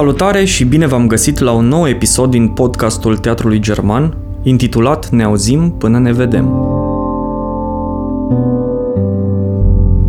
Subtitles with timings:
[0.00, 5.22] Salutare și bine v-am găsit la un nou episod din podcastul Teatrului German, intitulat Ne
[5.22, 6.44] auzim până ne vedem.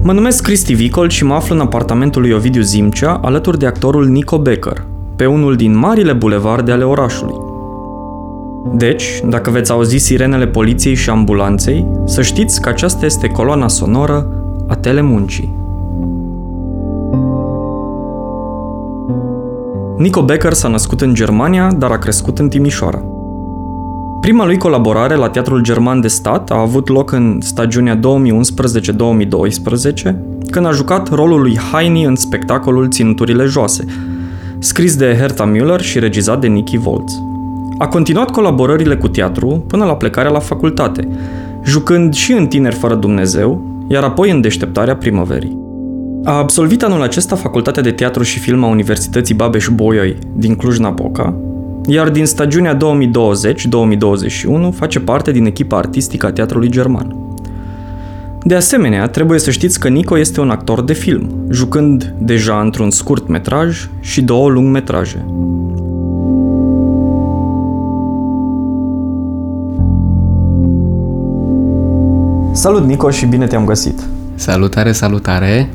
[0.03, 4.07] Mă numesc Cristi Vicol și mă aflu în apartamentul lui Ovidiu Zimcea, alături de actorul
[4.07, 4.85] Nico Becker,
[5.15, 7.35] pe unul din marile bulevarde ale orașului.
[8.73, 14.27] Deci, dacă veți auzi sirenele poliției și ambulanței, să știți că aceasta este coloana sonoră
[14.67, 15.60] a telemuncii.
[20.01, 23.03] Nico Becker s-a născut în Germania, dar a crescut în Timișoara.
[24.21, 27.99] Prima lui colaborare la Teatrul German de Stat a avut loc în stagiunea 2011-2012,
[30.51, 33.85] când a jucat rolul lui Heini în spectacolul Ținuturile Joase,
[34.59, 37.19] scris de Herta Müller și regizat de Nicky Volz.
[37.77, 41.07] A continuat colaborările cu teatru până la plecarea la facultate,
[41.63, 45.60] jucând și în Tineri fără Dumnezeu, iar apoi în Deșteptarea primăverii.
[46.23, 51.35] A absolvit anul acesta Facultatea de Teatru și Film a Universității Babeș-Bolyai din Cluj-Napoca,
[51.85, 52.79] iar din stagiunea 2020-2021
[54.73, 57.15] face parte din echipa artistică a Teatrului German.
[58.43, 62.89] De asemenea, trebuie să știți că Nico este un actor de film, jucând deja într-un
[62.89, 65.25] scurt metraj și două lung metraje.
[72.53, 73.99] Salut Nico și bine te-am găsit!
[74.35, 75.69] Salutare, salutare!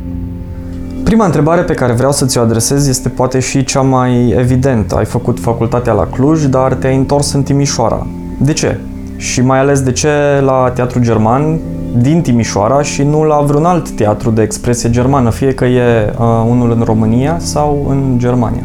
[1.06, 4.96] Prima întrebare pe care vreau să ți-o adresez este poate și cea mai evidentă.
[4.96, 8.06] Ai făcut facultatea la Cluj, dar te-ai întors în Timișoara.
[8.38, 8.78] De ce?
[9.16, 10.08] Și mai ales de ce
[10.44, 11.58] la Teatru German
[11.98, 16.44] din Timișoara și nu la vreun alt teatru de expresie germană, fie că e uh,
[16.48, 18.62] unul în România sau în Germania?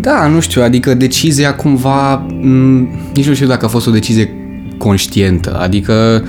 [0.00, 3.90] Da, nu știu, adică decizia cumva, m- mm, nici nu știu dacă a fost o
[3.90, 4.30] decizie
[4.78, 6.22] conștientă, adică,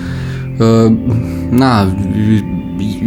[0.60, 0.94] uh,
[1.50, 1.88] na,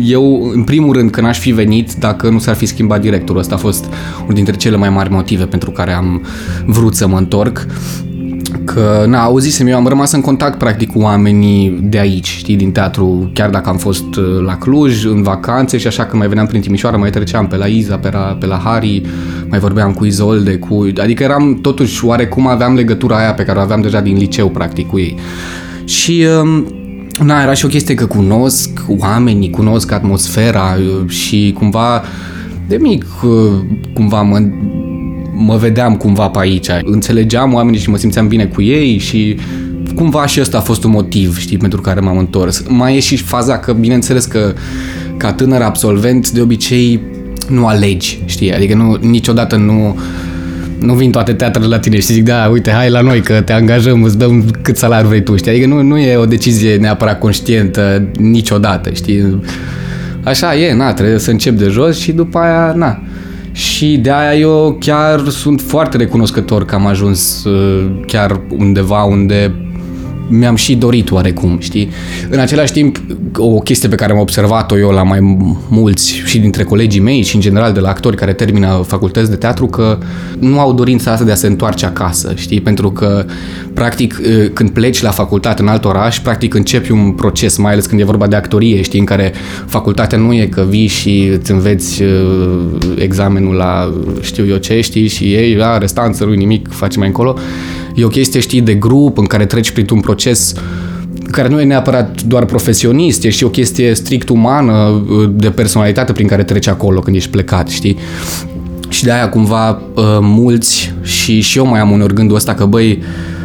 [0.00, 3.40] eu, în primul rând, că n-aș fi venit dacă nu s-ar fi schimbat directorul.
[3.40, 3.84] Asta a fost
[4.22, 6.22] unul dintre cele mai mari motive pentru care am
[6.66, 7.66] vrut să mă întorc
[8.64, 12.72] că, na, auzisem, eu am rămas în contact practic cu oamenii de aici, știi, din
[12.72, 16.46] teatru, chiar dacă am fost uh, la Cluj, în vacanțe și așa că mai veneam
[16.46, 19.02] prin Timișoara, mai treceam pe la Iza, pe la, pe la Hari,
[19.48, 20.86] mai vorbeam cu Izolde, cu...
[21.02, 24.86] Adică eram totuși oarecum aveam legătura aia pe care o aveam deja din liceu, practic,
[24.86, 25.16] cu ei.
[25.84, 26.66] Și um,
[27.24, 32.02] Na, era și o chestie că cunosc oamenii, cunosc atmosfera uh, și cumva
[32.68, 33.30] de mic uh,
[33.94, 34.42] cumva mă,
[35.32, 36.68] mă vedeam cumva pe aici.
[36.82, 39.36] Înțelegeam oamenii și mă simțeam bine cu ei și
[39.94, 42.64] cumva și ăsta a fost un motiv, știi, pentru care m-am întors.
[42.68, 44.54] Mai e și faza că, bineînțeles că
[45.16, 47.00] ca tânăr absolvent, de obicei
[47.48, 49.98] nu alegi, știi, adică nu, niciodată nu
[50.78, 53.52] nu vin toate teatrele la tine și zic, da, uite, hai la noi că te
[53.52, 55.50] angajăm, îți dăm cât salariu vrei tu, știi?
[55.50, 59.40] Adică nu, nu e o decizie neapărat conștientă niciodată, știi?
[60.24, 63.02] Așa e, na, trebuie să încep de jos și după aia, na.
[63.52, 69.54] Și de aia eu chiar sunt foarte recunoscător că am ajuns uh, chiar undeva unde
[70.28, 71.90] mi-am și dorit oarecum, știi?
[72.30, 73.00] În același timp,
[73.36, 75.18] o chestie pe care am observat-o eu la mai
[75.68, 79.36] mulți și dintre colegii mei și în general de la actori care termină facultăți de
[79.36, 79.98] teatru că
[80.38, 82.60] nu au dorința asta de a se întoarce acasă, știi?
[82.60, 83.24] Pentru că,
[83.74, 84.20] practic,
[84.52, 88.04] când pleci la facultate în alt oraș, practic începi un proces, mai ales când e
[88.04, 88.98] vorba de actorie, știi?
[88.98, 89.32] În care
[89.66, 92.02] facultatea nu e că vii și îți înveți
[92.96, 95.08] examenul la știu eu ce, știi?
[95.08, 97.38] Și ei, a, restanță, nu nimic, faci mai încolo
[97.96, 100.54] E o chestie, știi, de grup în care treci printr-un proces
[101.30, 106.26] care nu e neapărat doar profesionist, e și o chestie strict umană, de personalitate prin
[106.26, 107.96] care treci acolo când ești plecat, știi?
[108.88, 109.82] Și de aia cumva
[110.20, 113.35] mulți și, și eu mai am unor gândul ăsta că băi, Uh,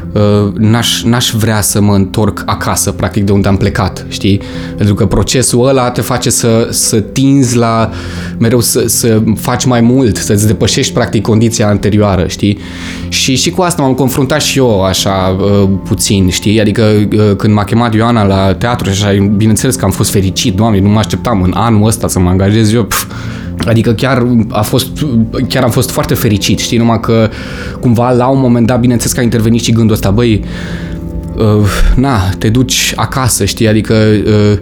[0.58, 4.42] n-aș, n-aș vrea să mă întorc acasă, practic, de unde am plecat, știi?
[4.78, 7.90] Pentru că procesul ăla te face să, să tinzi la
[8.38, 12.58] mereu să, să faci mai mult, să-ți depășești, practic, condiția anterioară, știi?
[13.10, 16.62] Și, și cu asta m-am confruntat și eu așa uh, puțin, știi?
[16.62, 20.56] Adică uh, când m-a chemat Ioana la teatru și așa, bineînțeles că am fost fericit,
[20.56, 23.06] doamne, nu mă așteptam în anul ăsta să mă angajez eu, pf,
[23.68, 24.88] Adică chiar a fost,
[25.48, 27.30] chiar am fost foarte fericit, știi, numai că
[27.80, 30.44] cumva la un moment dat, bineînțeles că a intervenit și gândul ăsta, băi,
[31.38, 34.58] uh, na, te duci acasă, știi, adică uh,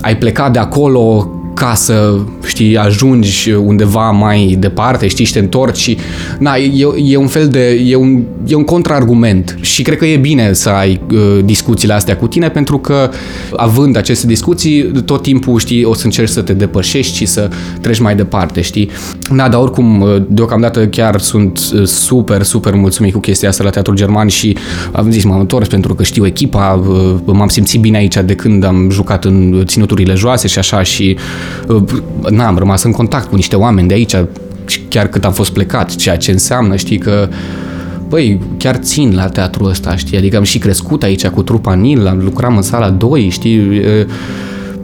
[0.00, 5.76] ai plecat de acolo ca să, știi, ajungi undeva mai departe, știi, și te întorci
[5.76, 5.98] și,
[6.38, 10.16] na, e, e un fel de, e un, e un contraargument și cred că e
[10.16, 13.10] bine să ai uh, discuțiile astea cu tine pentru că
[13.56, 17.98] având aceste discuții, tot timpul, știi, o să încerci să te depășești și să treci
[17.98, 18.90] mai departe, știi.
[19.36, 23.70] Da, dar oricum, uh, deocamdată chiar sunt uh, super, super mulțumit cu chestia asta la
[23.70, 24.56] Teatrul German și
[24.92, 28.64] am zis, m-am întors pentru că știu echipa, uh, m-am simțit bine aici de când
[28.64, 31.16] am jucat în ținuturile joase și așa și
[32.30, 34.16] n am rămas în contact cu niște oameni de aici
[34.88, 37.28] chiar cât am fost plecat, ceea ce înseamnă, știi, că
[38.08, 42.06] băi, chiar țin la teatrul ăsta, știi, adică am și crescut aici cu trupa Nil,
[42.06, 43.82] am lucrat în sala 2, știi,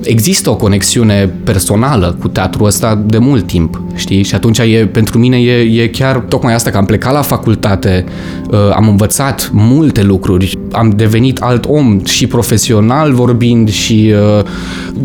[0.02, 4.22] există o conexiune personală cu teatrul ăsta de mult timp, știi?
[4.22, 8.04] Și atunci e, pentru mine e, e chiar tocmai asta că am plecat la facultate,
[8.50, 14.44] uh, am învățat multe lucruri, am devenit alt om și profesional vorbind și uh,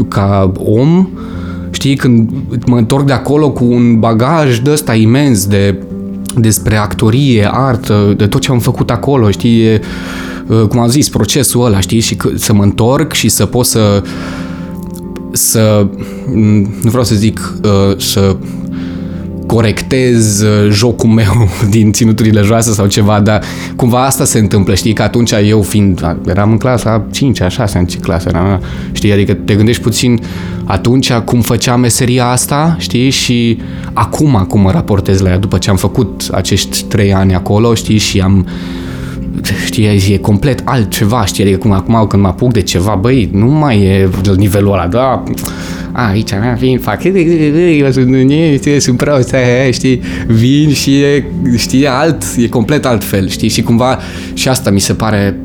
[0.07, 1.09] ca om,
[1.75, 1.95] știi?
[1.95, 2.29] Când
[2.65, 5.79] mă întorc de acolo cu un bagaj de ăsta imens de
[6.37, 9.61] despre actorie, artă, de tot ce am făcut acolo, știi?
[9.61, 9.81] E,
[10.47, 11.99] uh, cum am zis, procesul ăla, știi?
[11.99, 14.03] Și să mă întorc și să pot să
[15.31, 15.87] să,
[16.81, 18.35] nu vreau să zic, uh, să
[19.55, 23.43] corectez uh, jocul meu din ținuturile joase sau ceva, dar
[23.75, 27.77] cumva asta se întâmplă, știi, că atunci eu fiind, eram în clasa 5 a 6
[27.77, 28.61] în ce clasă eram,
[28.91, 30.21] știi, adică te gândești puțin
[30.63, 33.57] atunci cum făceam meseria asta, știi, și
[33.93, 37.97] acum, acum mă raportez la ea, după ce am făcut acești 3 ani acolo, știi,
[37.97, 38.47] și am
[39.65, 43.45] știi, e complet altceva, știi, adică cum acum când mă apuc de ceva, băi, nu
[43.45, 45.23] mai e la nivelul ăla, da, a,
[45.95, 47.01] aici mea vin, fac,
[48.79, 49.35] sunt prost,
[49.71, 51.25] știi, vin și e,
[51.57, 53.99] știi, alt, e complet altfel, știi, și cumva
[54.33, 55.39] și asta mi se pare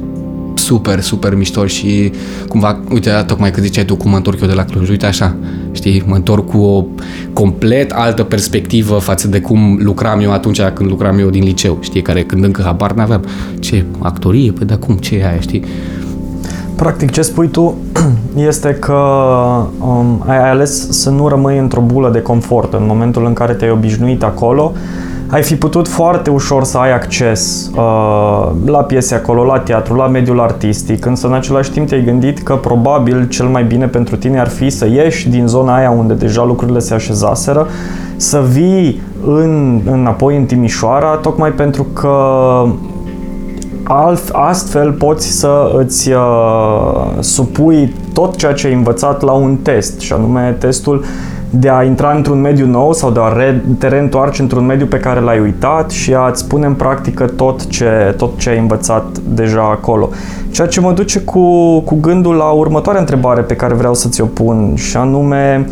[0.54, 2.12] super, super mișto și
[2.48, 5.36] cumva, uite, tocmai că ziceai tu cum mă întorc eu de la Cluj, uite așa,
[5.72, 6.84] știi, mă întorc cu o
[7.32, 12.02] complet altă perspectivă față de cum lucram eu atunci când lucram eu din liceu, știi,
[12.02, 13.24] care când încă habar n-aveam.
[13.60, 14.52] Ce, actorie?
[14.52, 15.64] Păi de cum, ce e aia, știi?
[16.80, 17.74] Practic, ce spui tu
[18.48, 18.94] este că
[19.80, 22.72] um, ai ales să nu rămâi într-o bulă de confort.
[22.72, 24.72] În momentul în care te-ai obișnuit acolo,
[25.26, 30.06] ai fi putut foarte ușor să ai acces uh, la piese acolo, la teatru, la
[30.06, 34.40] mediul artistic, însă în același timp te-ai gândit că probabil cel mai bine pentru tine
[34.40, 37.66] ar fi să ieși din zona aia unde deja lucrurile se așezaseră,
[38.16, 42.14] să vii în, înapoi în Timișoara, tocmai pentru că
[43.92, 50.00] alt, astfel poți să îți uh, supui tot ceea ce ai învățat la un test,
[50.00, 51.04] și anume testul
[51.50, 54.98] de a intra într-un mediu nou sau de a re- te reîntoarce într-un mediu pe
[54.98, 59.62] care l-ai uitat și a-ți pune în practică tot ce, tot ce ai învățat deja
[59.62, 60.08] acolo.
[60.50, 64.24] Ceea ce mă duce cu, cu gândul la următoarea întrebare pe care vreau să ți-o
[64.24, 65.68] pun și anume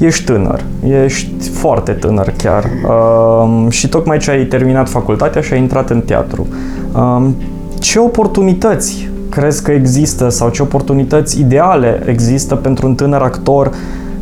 [0.00, 0.64] ești tânăr,
[1.04, 6.00] ești foarte tânăr chiar um, și tocmai ce ai terminat facultatea și ai intrat în
[6.00, 6.46] teatru.
[6.94, 7.36] Um,
[7.78, 13.70] ce oportunități crezi că există sau ce oportunități ideale există pentru un tânăr actor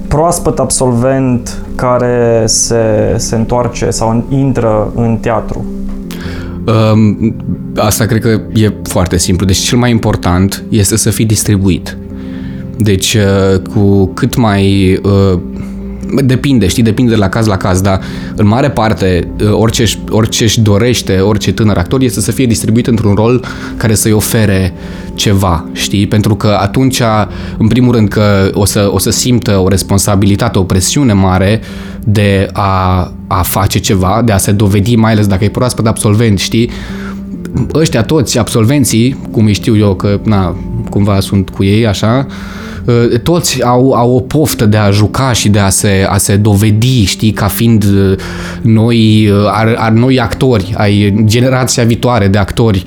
[0.08, 5.64] proaspăt absolvent care se, se întoarce sau intră în teatru?
[6.92, 7.34] Um,
[7.76, 9.46] asta cred că e foarte simplu.
[9.46, 11.96] Deci cel mai important este să fii distribuit.
[12.78, 15.38] Deci uh, cu cât mai uh,
[16.24, 18.00] Depinde, știi, depinde de la caz la caz, dar
[18.36, 22.86] în mare parte uh, orice, orice își dorește, orice tânăr actor este să fie distribuit
[22.86, 23.44] într-un rol
[23.76, 24.74] care să-i ofere
[25.14, 26.06] ceva, știi?
[26.06, 27.00] Pentru că atunci,
[27.58, 31.60] în primul rând, că o să, o să simtă o responsabilitate, o presiune mare
[32.04, 36.38] de a, a face ceva, de a se dovedi, mai ales dacă e proaspăt absolvent,
[36.38, 36.70] știi?
[37.74, 40.56] Ăștia toți, absolvenții, cum îi știu eu că, na,
[40.90, 42.67] cumva sunt cu ei, așa, uh, Uh,
[43.22, 47.04] toți au, au o poftă de a juca și de a se, a se dovedi,
[47.04, 48.18] știi, ca fiind uh,
[48.62, 52.84] noi, uh, ar, ar noi actori, ai generația viitoare de actori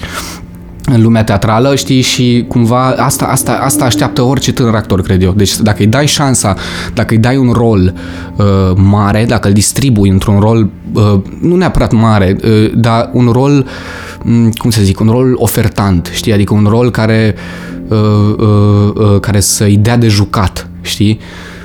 [0.86, 5.32] în lumea teatrală, știi, și cumva asta, asta, asta așteaptă orice tânăr actor, cred eu.
[5.32, 6.56] Deci dacă îi dai șansa,
[6.94, 7.94] dacă îi dai un rol
[8.36, 13.66] uh, mare, dacă îl distribui într-un rol, uh, nu neapărat mare, uh, dar un rol,
[14.26, 17.98] um, cum să zic, un rol ofertant, știi, adică un rol care uh, Uh,
[18.38, 21.20] uh, uh, care să-i dea de jucat, știi?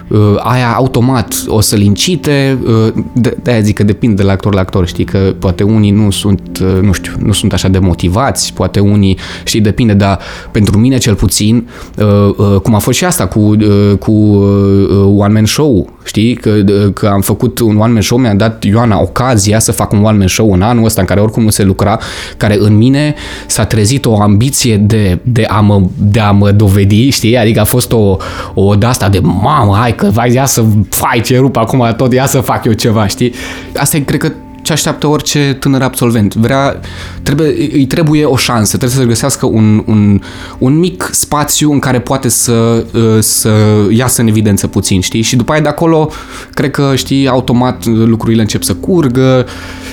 [0.08, 4.54] Uh, aia automat o să-l incite, uh, de, de-aia zic că depinde de la actor
[4.54, 7.78] la actor, știi, că poate unii nu sunt, uh, nu știu, nu sunt așa de
[7.78, 10.18] motivați, poate unii, știi, depinde, dar
[10.50, 15.14] pentru mine cel puțin, uh, uh, cum a fost și asta cu, uh, cu uh,
[15.16, 18.64] One Man Show, știi, că, uh, că am făcut un One Man Show, mi-a dat
[18.64, 21.50] Ioana ocazia să fac un One Man Show în anul ăsta în care oricum nu
[21.50, 21.98] se lucra,
[22.36, 23.14] care în mine
[23.46, 27.64] s-a trezit o ambiție de, de, a, mă, de a mă dovedi, știi, adică a
[27.64, 28.16] fost o,
[28.54, 32.12] o de asta de mamă, hai că vai, ia să fai ce rup acum tot,
[32.12, 33.32] ia să fac eu ceva, știi?
[33.74, 34.32] Asta e, cred că,
[34.66, 36.34] ce așteaptă orice tânăr absolvent.
[36.34, 36.80] Vrea,
[37.22, 40.20] trebuie, îi trebuie o șansă, trebuie să găsească un, un,
[40.58, 43.50] un mic spațiu în care poate să, uh, să
[43.90, 45.22] iasă în evidență puțin, știi?
[45.22, 46.10] Și după aia de acolo,
[46.54, 49.46] cred că, știi, automat lucrurile încep să curgă,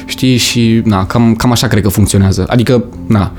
[0.06, 2.46] știi, și na, cam, cam așa cred că funcționează.
[2.48, 3.32] Adică, na,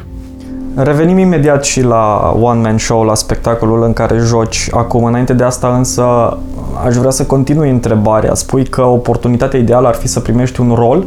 [0.77, 5.05] Revenim imediat și la one-man show, la spectacolul în care joci acum.
[5.05, 6.03] Înainte de asta însă
[6.87, 8.35] aș vrea să continui întrebarea.
[8.35, 11.05] Spui că oportunitatea ideală ar fi să primești un rol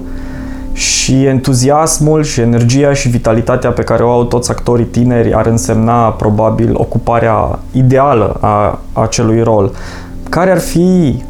[0.74, 6.10] și entuziasmul și energia și vitalitatea pe care o au toți actorii tineri ar însemna
[6.10, 9.72] probabil ocuparea ideală a acelui rol.
[10.30, 11.24] Care ar fi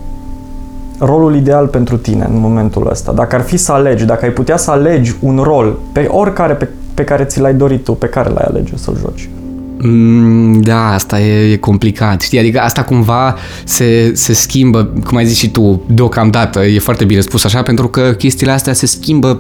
[1.00, 3.12] rolul ideal pentru tine în momentul ăsta?
[3.12, 6.70] Dacă ar fi să alegi, dacă ai putea să alegi un rol pe oricare pe,
[6.98, 9.30] pe care ți l-ai dorit tu, pe care l-ai alege să-l joci?
[9.78, 12.40] Mm, da, asta e, e complicat, știi?
[12.40, 17.20] Adică asta cumva se, se schimbă, cum ai zis și tu, deocamdată, e foarte bine
[17.20, 19.40] spus așa, pentru că chestiile astea se schimbă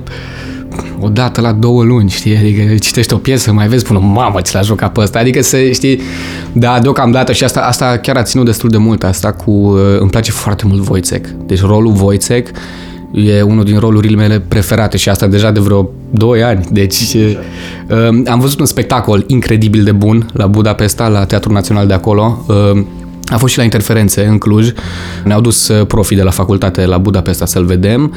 [0.99, 2.37] o dată la două luni, știi?
[2.37, 5.19] Adică citești o piesă, mai vezi, spune, mamă, ce l-a jucat pe ăsta.
[5.19, 6.01] Adică să, știi,
[6.53, 10.09] da, deocamdată și asta, asta chiar a ținut destul de mult, asta cu, uh, îmi
[10.09, 11.29] place foarte mult Wojciech.
[11.45, 12.49] Deci rolul Wojciech
[13.11, 16.65] e unul din rolurile mele preferate și asta deja de vreo 2 ani.
[16.71, 21.93] Deci uh, am văzut un spectacol incredibil de bun la Budapesta, la Teatrul Național de
[21.93, 22.45] acolo.
[22.47, 22.83] Uh,
[23.25, 24.71] a fost și la interferențe în Cluj.
[25.23, 28.13] Ne-au dus uh, profii de la facultate la Budapesta să-l vedem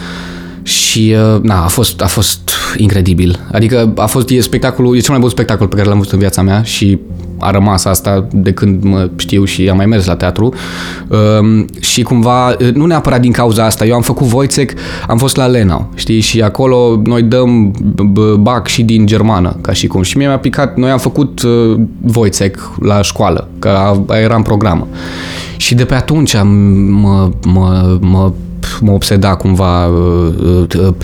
[0.62, 3.38] și uh, na, a fost, a fost incredibil.
[3.52, 6.18] Adică a fost e spectacolul, e cel mai bun spectacol pe care l-am văzut în
[6.18, 6.98] viața mea și
[7.40, 10.54] a rămas asta de când mă știu și am mai mers la teatru
[11.08, 14.72] um, și cumva, nu neapărat din cauza asta, eu am făcut Voicec,
[15.06, 17.72] am fost la Lenau, știi, și acolo noi dăm
[18.40, 21.80] bac și din germană, ca și cum, și mie mi-a picat, noi am făcut uh,
[22.00, 24.88] Voicec la școală, că era în programă.
[25.56, 26.34] Și de pe atunci
[26.88, 28.32] mă, mă, mă
[28.80, 30.94] mă obseda cumva uh, uh, uh,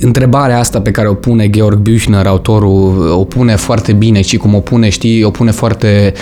[0.00, 4.54] întrebarea asta pe care o pune Georg Büchner, autorul, o pune foarte bine și cum
[4.54, 6.12] o pune, știi, o pune foarte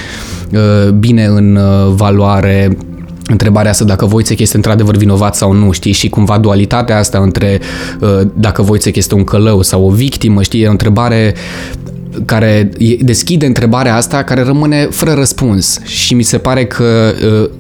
[0.99, 1.59] bine în
[1.95, 2.77] valoare
[3.27, 7.61] întrebarea asta dacă Wojciech este într-adevăr vinovat sau nu, știi, și cumva dualitatea asta între
[8.35, 11.35] dacă Wojciech este un călău sau o victimă, știi, e o întrebare
[12.25, 12.69] care
[13.01, 15.81] deschide întrebarea asta care rămâne fără răspuns.
[15.85, 17.51] Și mi se pare că uh,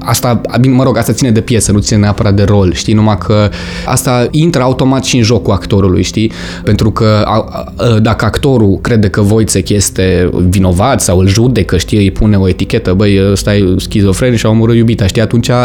[0.00, 3.50] asta, mă rog, asta ține de piesă, nu ține neapărat de rol, știi, numai că
[3.84, 6.32] asta intră automat și în jocul actorului, știi,
[6.64, 11.98] pentru că a, a, dacă actorul crede că Wojciech este vinovat sau îl judecă, știi,
[11.98, 15.56] îi pune o etichetă, băi, ăsta e schizofren și a omorât iubita, știi, atunci uh,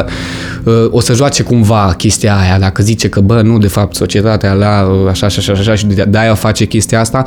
[0.89, 4.91] o să joace cumva chestia aia, dacă zice că, bă, nu, de fapt, societatea la
[5.09, 7.23] așa, așa, așa, așa și de-aia face chestia asta,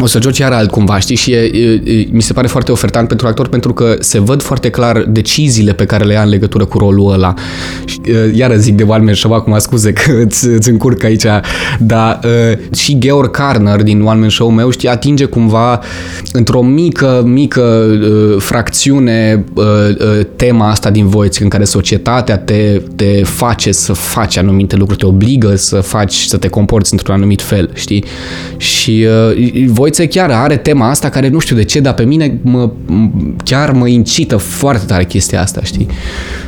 [0.00, 1.16] o să joci iar altcumva, știi?
[1.16, 4.70] Și e, e, mi se pare foarte ofertant pentru actor pentru că se văd foarte
[4.70, 7.34] clar deciziile pe care le ia în legătură cu rolul ăla.
[7.84, 8.00] Și,
[8.34, 11.24] iară zic de One Man Show, acum scuze că îți, îți încurc aici,
[11.78, 15.80] dar uh, și Georg Karner din One Man Show meu, știi, atinge cumva
[16.32, 22.82] într-o mică, mică uh, fracțiune uh, uh, tema asta din voiți, în care societatea te,
[22.96, 27.42] te face să faci anumite lucruri, te obligă să faci, să te comporți într-un anumit
[27.42, 28.04] fel, știi?
[28.56, 29.06] Și
[29.36, 32.38] uh, voi Voițe chiar are tema asta care nu știu de ce, dar pe mine
[32.42, 32.70] mă,
[33.44, 35.86] chiar mă incită foarte tare chestia asta, știi?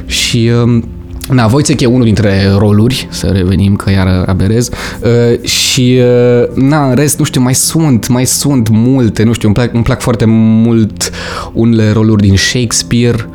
[0.07, 0.85] Și um,
[1.29, 6.89] Na, Voițec e unul dintre roluri, să revenim că iar aberez, uh, și uh, na,
[6.89, 10.01] în rest, nu știu, mai sunt, mai sunt multe, nu știu, îmi plac, îmi plac
[10.01, 11.11] foarte mult
[11.53, 13.29] unele roluri din Shakespeare,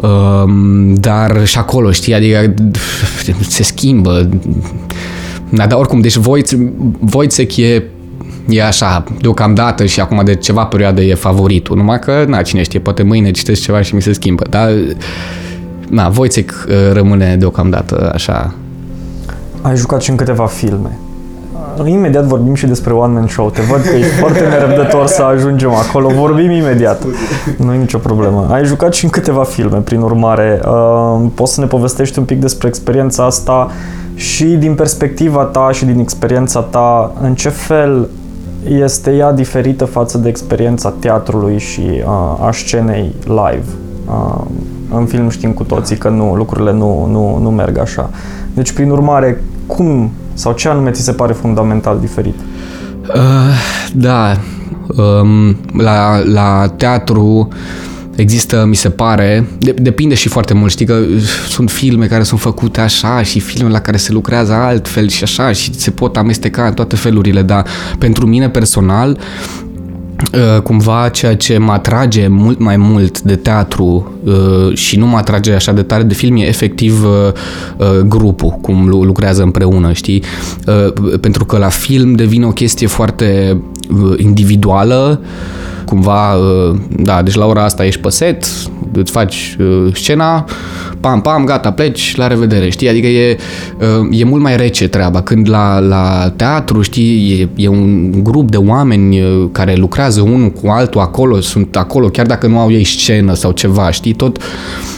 [0.00, 2.54] um, dar și acolo, știi, adică
[3.48, 4.28] se schimbă.
[5.48, 6.16] Da, dar oricum, deci
[7.00, 7.82] Voițec e
[8.48, 12.80] e așa, deocamdată și acum de ceva perioadă e favoritul, numai că, na, cine știe,
[12.80, 14.70] poate mâine citesc ceva și mi se schimbă, dar,
[15.88, 18.54] na, Voițec uh, rămâne deocamdată așa.
[19.60, 20.98] Ai jucat și în câteva filme.
[21.84, 23.50] Imediat vorbim și despre One Man Show.
[23.50, 26.08] Te văd că ești foarte nerăbdător să ajungem acolo.
[26.08, 27.02] Vorbim imediat.
[27.56, 28.48] Nu e nicio problemă.
[28.50, 30.60] Ai jucat și în câteva filme, prin urmare.
[30.64, 33.70] Uh, poți să ne povestești un pic despre experiența asta
[34.14, 38.08] și din perspectiva ta și din experiența ta, în ce fel
[38.68, 43.64] este ea diferită față de experiența teatrului și uh, a scenei live.
[44.06, 44.44] Uh,
[44.94, 48.10] în film știm cu toții că nu, lucrurile nu, nu, nu merg așa.
[48.54, 52.36] Deci, prin urmare, cum sau ce anume ți se pare fundamental diferit?
[53.14, 53.22] Uh,
[53.94, 54.36] da,
[54.86, 57.54] um, la, la teatru uh,
[58.16, 61.00] Există, mi se pare, de, depinde și foarte mult, știi că
[61.48, 65.52] sunt filme care sunt făcute așa și filme la care se lucrează altfel și așa
[65.52, 67.66] și se pot amesteca în toate felurile, dar
[67.98, 69.71] pentru mine personal, uh,
[70.62, 75.52] cumva ceea ce mă atrage mult mai mult de teatru uh, și nu mă atrage
[75.52, 80.22] așa de tare de film e efectiv uh, grupul, cum lucrează împreună, știi?
[81.20, 83.60] Pentru că la film devine o chestie foarte
[84.16, 85.20] individuală,
[85.84, 88.46] cumva, uh, da, deci la ora asta ești pe set,
[88.92, 90.44] îți faci uh, scena,
[91.00, 92.88] pam, pam, gata, pleci, la revedere, știi?
[92.88, 93.36] Adică e,
[93.78, 95.22] uh, e mult mai rece treaba.
[95.22, 100.50] Când la, la teatru, știi, e, e un grup de oameni uh, care lucrează unul
[100.50, 104.12] cu altul acolo, sunt acolo, chiar dacă nu au ei scenă sau ceva, știi?
[104.12, 104.38] Tot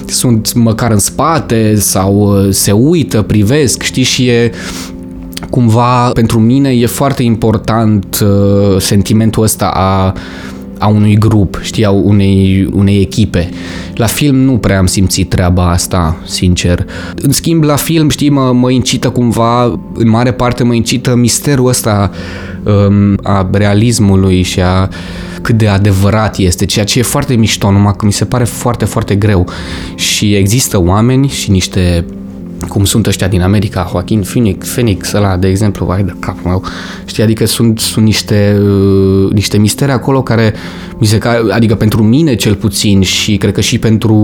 [0.07, 4.03] sunt măcar în spate sau uh, se uită, privesc, știi?
[4.03, 4.53] Și e,
[5.51, 10.15] cumva pentru mine e foarte important uh, sentimentul ăsta a
[10.78, 13.49] a unui grup, știi, a unei, unei echipe.
[13.95, 16.87] La film nu prea am simțit treaba asta, sincer.
[17.16, 19.64] În schimb, la film, știi, mă, mă incită cumva,
[19.95, 22.11] în mare parte mă incită misterul ăsta
[22.62, 24.88] um, a realismului și a
[25.43, 28.85] cât de adevărat este, ceea ce e foarte mișto, numai că mi se pare foarte,
[28.85, 29.49] foarte greu.
[29.95, 32.04] Și există oameni și niște
[32.68, 36.62] cum sunt ăștia din America, Joaquin Phoenix, Phoenix ăla, de exemplu, vai de capul meu,
[37.04, 40.54] știi, adică sunt, sunt niște, uh, niște misteri acolo care,
[40.99, 41.18] mi se,
[41.50, 44.14] adică pentru mine cel puțin și cred că și pentru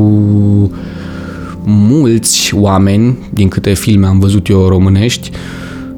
[1.65, 5.31] mulți oameni, din câte filme am văzut eu românești,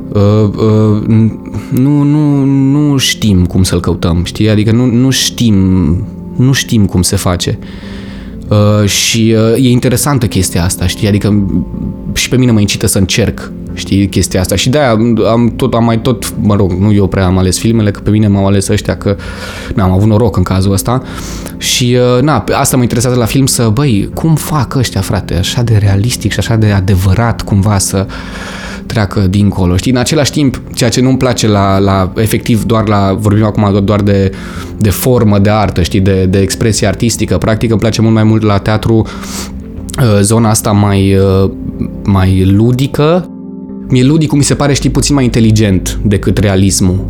[0.08, 1.02] uh, uh,
[1.70, 4.50] nu, nu, nu știm cum să-l căutăm, știi?
[4.50, 5.56] Adică nu, nu știm,
[6.36, 7.58] nu știm cum se face.
[7.60, 7.66] Uh,
[8.84, 11.08] și uh, e interesantă chestia asta, știi?
[11.08, 11.46] Adică
[12.12, 14.56] și pe mine mă incită să încerc, știi, chestia asta.
[14.56, 14.90] Și de-aia
[15.30, 18.10] am, tot, am mai tot, mă rog, nu eu prea am ales filmele, că pe
[18.10, 19.16] mine m-au ales ăștia, că
[19.74, 21.02] n-am avut noroc în cazul ăsta.
[21.56, 25.62] Și, uh, na, asta mă interesează la film să, băi, cum fac ăștia, frate, așa
[25.62, 28.06] de realistic și așa de adevărat, cumva să
[28.92, 29.92] treacă dincolo, știi?
[29.92, 34.00] În același timp, ceea ce nu-mi place la, la efectiv doar la, vorbim acum doar
[34.00, 34.32] de,
[34.78, 38.42] de formă de artă, știi, de, de expresie artistică, practic îmi place mult mai mult
[38.42, 41.50] la teatru uh, zona asta mai, uh,
[42.04, 43.30] mai ludică,
[43.92, 47.06] Mie ludicul mi se pare, știi, puțin mai inteligent decât realismul.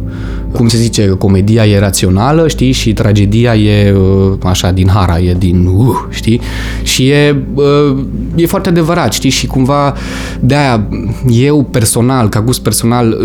[0.52, 5.34] Cum se zice, comedia e rațională, știi, și tragedia e uh, așa din hara, e
[5.38, 6.40] din uh, știi?
[6.82, 7.96] Și e, uh,
[8.34, 9.30] e foarte adevărat, știi?
[9.30, 9.94] Și cumva
[10.40, 10.88] de-aia
[11.28, 13.16] eu personal, ca gust personal,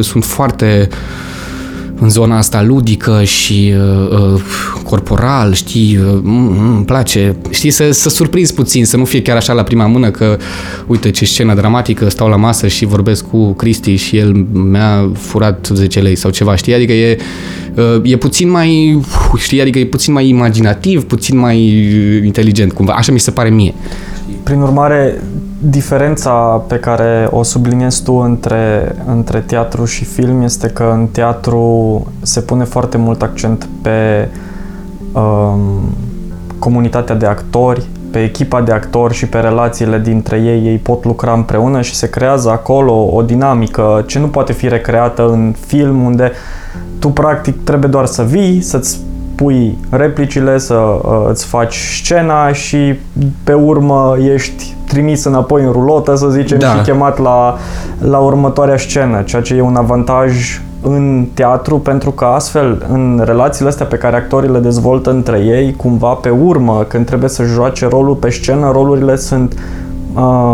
[0.00, 0.88] sunt foarte
[2.00, 4.40] în zona asta ludică și uh, uh,
[4.84, 9.52] corporal, știi, uh, îmi place, știi, să, să surprinzi puțin, să nu fie chiar așa
[9.52, 10.36] la prima mână că,
[10.86, 15.68] uite ce scenă dramatică, stau la masă și vorbesc cu Cristi și el mi-a furat
[15.72, 17.16] 10 lei sau ceva, știi, adică e,
[17.74, 19.00] uh, e puțin mai,
[19.36, 21.58] știi, adică e puțin mai imaginativ, puțin mai
[22.24, 23.74] inteligent, cumva, așa mi se pare mie.
[24.42, 25.22] Prin urmare,
[25.58, 32.06] diferența pe care o subliniezi tu între, între teatru și film este că în teatru
[32.22, 34.28] se pune foarte mult accent pe
[35.12, 35.94] um,
[36.58, 40.66] comunitatea de actori, pe echipa de actori și pe relațiile dintre ei.
[40.66, 45.28] Ei pot lucra împreună și se creează acolo o dinamică ce nu poate fi recreată
[45.28, 46.32] în film unde
[46.98, 49.00] tu practic trebuie doar să vii, să-ți
[49.36, 52.94] pui replicile, să uh, îți faci scena și
[53.44, 56.74] pe urmă ești trimis înapoi în rulotă, să zicem, da.
[56.74, 57.56] și chemat la,
[57.98, 63.68] la următoarea scenă, ceea ce e un avantaj în teatru pentru că astfel în relațiile
[63.68, 67.88] astea pe care actorii le dezvoltă între ei, cumva pe urmă, când trebuie să joace
[67.88, 69.58] rolul pe scenă, rolurile sunt uh,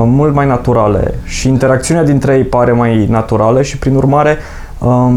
[0.04, 4.61] mult mai naturale și interacțiunea dintre ei pare mai naturală și prin urmare uh,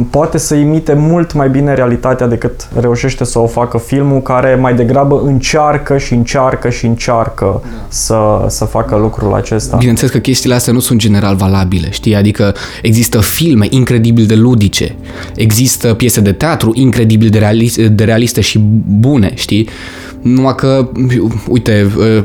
[0.09, 4.75] poate să imite mult mai bine realitatea decât reușește să o facă filmul, care mai
[4.75, 7.69] degrabă încearcă și încearcă și încearcă da.
[7.87, 9.77] să, să facă lucrul acesta.
[9.77, 12.15] Bineînțeles că chestiile astea nu sunt general valabile, știi?
[12.15, 14.95] Adică există filme incredibil de ludice,
[15.35, 19.69] există piese de teatru incredibil de, realiste, de realiste și bune, știi?
[20.21, 20.89] Numai că,
[21.47, 22.23] uite, uh,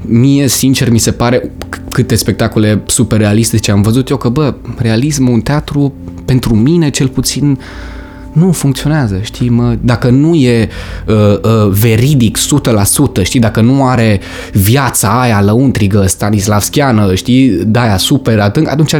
[0.00, 1.50] mie, sincer, mi se pare
[1.96, 5.92] câte spectacole super realiste ce am văzut eu, că, bă, realismul în teatru,
[6.24, 7.58] pentru mine, cel puțin,
[8.32, 10.68] nu funcționează, știi, mă, dacă nu e
[11.06, 14.20] uh, uh, veridic 100%, știi, dacă nu are
[14.52, 18.92] viața aia lăuntrigă stanislavskiană, știi, de aia super adânc, atunci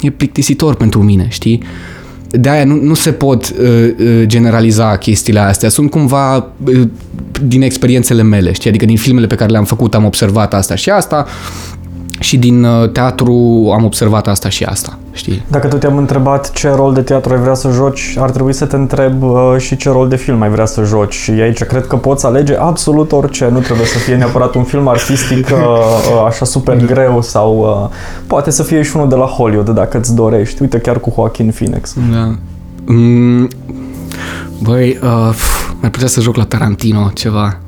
[0.00, 1.58] e plictisitor pentru mine, știi?
[1.58, 1.66] de
[2.48, 3.66] aia nu, nu se pot uh,
[3.98, 5.68] uh, generaliza chestiile astea.
[5.68, 6.80] Sunt cumva uh,
[7.42, 8.68] din experiențele mele, știi?
[8.68, 11.26] Adică din filmele pe care le-am făcut am observat asta și asta
[12.20, 13.32] și din uh, teatru
[13.76, 15.42] am observat asta și asta, știi?
[15.48, 18.64] Dacă tu te-am întrebat ce rol de teatru ai vrea să joci, ar trebui să
[18.64, 21.14] te întreb uh, și ce rol de film ai vrea să joci.
[21.14, 23.48] Și aici cred că poți alege absolut orice.
[23.52, 27.96] Nu trebuie să fie neapărat un film artistic uh, uh, așa super greu sau uh,
[28.26, 30.62] poate să fie și unul de la Hollywood dacă îți dorești.
[30.62, 31.94] Uite, chiar cu Joaquin Phoenix.
[32.12, 32.34] Da.
[32.84, 33.48] Mm,
[34.62, 35.34] băi, uh,
[35.80, 37.58] mai putea să joc la Tarantino ceva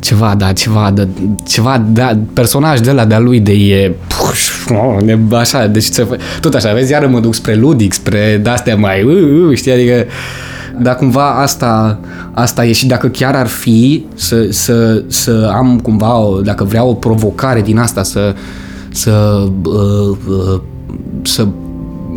[0.00, 1.06] ceva, da, ceva, da,
[1.46, 5.88] ceva, da, personaj de la de-a lui de e, puș, oh, așa, deci
[6.40, 10.06] tot așa, vezi, iară mă duc spre ludic, spre de-astea mai, uh, uh, știi, adică
[10.80, 11.98] Dar cumva asta,
[12.32, 16.88] asta e și dacă chiar ar fi să, să, să am cumva, o, dacă vreau
[16.88, 18.34] o provocare din asta, să,
[18.90, 20.60] să, uh, uh,
[21.22, 21.46] să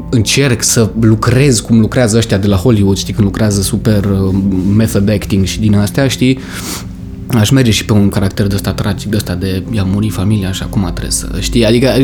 [0.10, 4.36] încerc să lucrez cum lucrează ăștia de la Hollywood, știi, când lucrează super uh,
[4.76, 6.40] method acting și din astea, știi,
[7.30, 10.52] aș merge și pe un caracter de ăsta tragic, de ăsta de i-a murit familia
[10.52, 12.04] și acum trebuie să, știi, adică aș,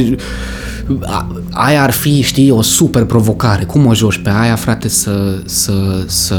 [1.51, 3.63] aia ar fi, știi, o super provocare.
[3.63, 6.35] Cum o joci pe aia, frate, să, să, să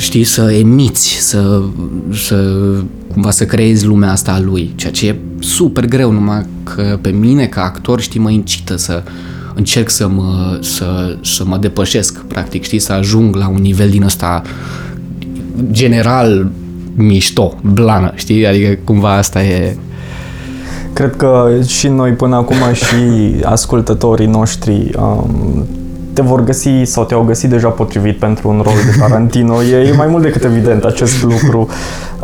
[0.00, 1.62] știi, să emiți, să,
[2.12, 2.64] să
[3.12, 7.10] cumva să creezi lumea asta a lui, ceea ce e super greu, numai că pe
[7.10, 9.02] mine ca actor, știi, mă incită să
[9.54, 14.02] încerc să mă, să, să mă depășesc, practic, știi, să ajung la un nivel din
[14.02, 14.42] ăsta
[15.70, 16.50] general
[16.94, 18.46] mișto, blană, știi?
[18.46, 19.76] Adică cumva asta e...
[20.92, 25.66] Cred că și noi până acum și ascultătorii noștri um,
[26.12, 29.62] te vor găsi sau te-au găsit deja potrivit pentru un rol de Tarantino.
[29.62, 31.68] E, e mai mult decât evident acest lucru.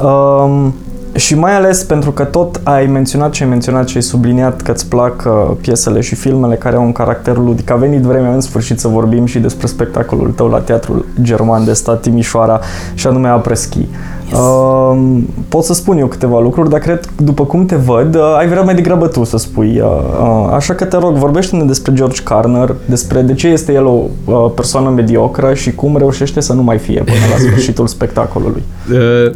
[0.02, 0.74] Um,
[1.14, 4.70] și mai ales pentru că tot ai menționat și ai menționat și ai subliniat că
[4.70, 7.70] îți plac uh, piesele și filmele care au un caracter ludic.
[7.70, 11.72] A venit vremea în sfârșit să vorbim și despre spectacolul tău la Teatrul German de
[11.72, 12.60] stat Timișoara
[12.94, 13.86] și anume Apreschi.
[14.28, 14.38] Yes.
[14.38, 18.48] Uh, pot să spun eu câteva lucruri, dar cred, după cum te văd, uh, ai
[18.48, 19.80] vrea mai degrabă tu să spui.
[19.80, 19.86] Uh,
[20.20, 24.04] uh, așa că te rog, vorbește-ne despre George Carner, despre de ce este el o
[24.24, 28.62] uh, persoană mediocră și cum reușește să nu mai fie până la sfârșitul spectacolului.
[28.92, 29.32] Uh,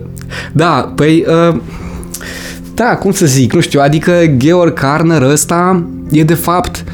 [0.52, 1.24] da, păi...
[1.48, 1.60] Uh,
[2.74, 6.84] da, cum să zic, nu știu, adică Georg Carner ăsta e de fapt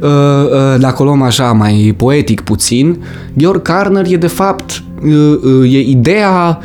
[0.00, 3.04] uh, uh, dacă o luăm așa mai poetic puțin,
[3.38, 6.58] Georg Carner e de fapt uh, uh, e ideea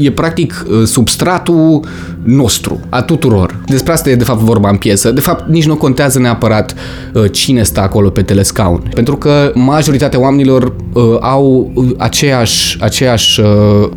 [0.00, 1.80] e practic uh, substratul
[2.22, 3.60] nostru, a tuturor.
[3.66, 5.10] Despre asta e de fapt vorba în piesă.
[5.10, 6.74] De fapt, nici nu contează neapărat
[7.12, 8.82] uh, cine stă acolo pe telescaun.
[8.94, 13.40] Pentru că majoritatea oamenilor uh, au aceeași, aceeași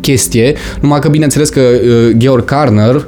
[0.00, 1.60] chestie, numai că bineînțeles că
[2.16, 3.06] Georg Carner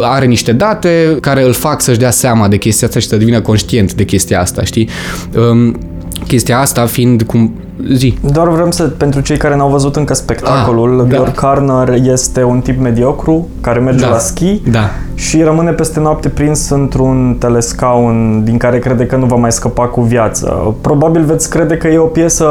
[0.00, 3.40] are niște date care îl fac să-și dea seama de chestia asta și să devină
[3.40, 4.88] conștient de chestia asta, știi?
[5.36, 5.78] Um,
[6.26, 7.54] chestia asta fiind cum
[7.94, 8.18] zi.
[8.32, 11.40] Doar vrem să, pentru cei care n-au văzut încă spectacolul, ah, Georg da.
[11.40, 14.10] Carner este un tip mediocru care merge da.
[14.10, 14.90] la schi da.
[15.14, 19.86] și rămâne peste noapte prins într-un telescaun din care crede că nu va mai scăpa
[19.86, 20.74] cu viață.
[20.80, 22.48] Probabil veți crede că e o piesă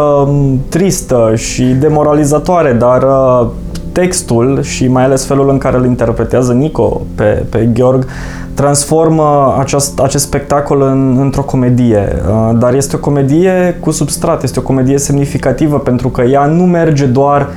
[0.70, 3.48] tristă și demoralizatoare, dar uh,
[3.96, 8.08] textul și mai ales felul în care îl interpretează Nico pe, pe Georg
[8.54, 12.08] transformă acest, acest spectacol în, într-o comedie.
[12.30, 16.64] Uh, dar este o comedie cu substrat, este o comedie semnificativă pentru că ea nu
[16.64, 17.50] merge doar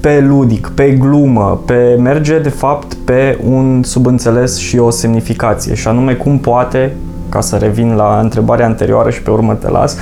[0.00, 5.88] pe ludic, pe glumă, pe merge de fapt pe un subînțeles și o semnificație și
[5.88, 6.96] anume cum poate
[7.28, 9.96] ca să revin la întrebarea anterioară și pe urmă te las,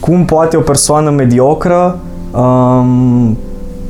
[0.00, 1.98] cum poate o persoană mediocră
[2.32, 3.36] um,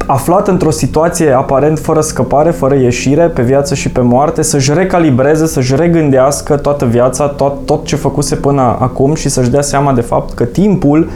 [0.08, 5.46] aflat într-o situație aparent fără scăpare, fără ieșire, pe viață și pe moarte, să-și recalibreze,
[5.46, 10.00] să-și regândească toată viața, tot, tot ce făcuse până acum și să-și dea seama de
[10.00, 11.08] fapt că timpul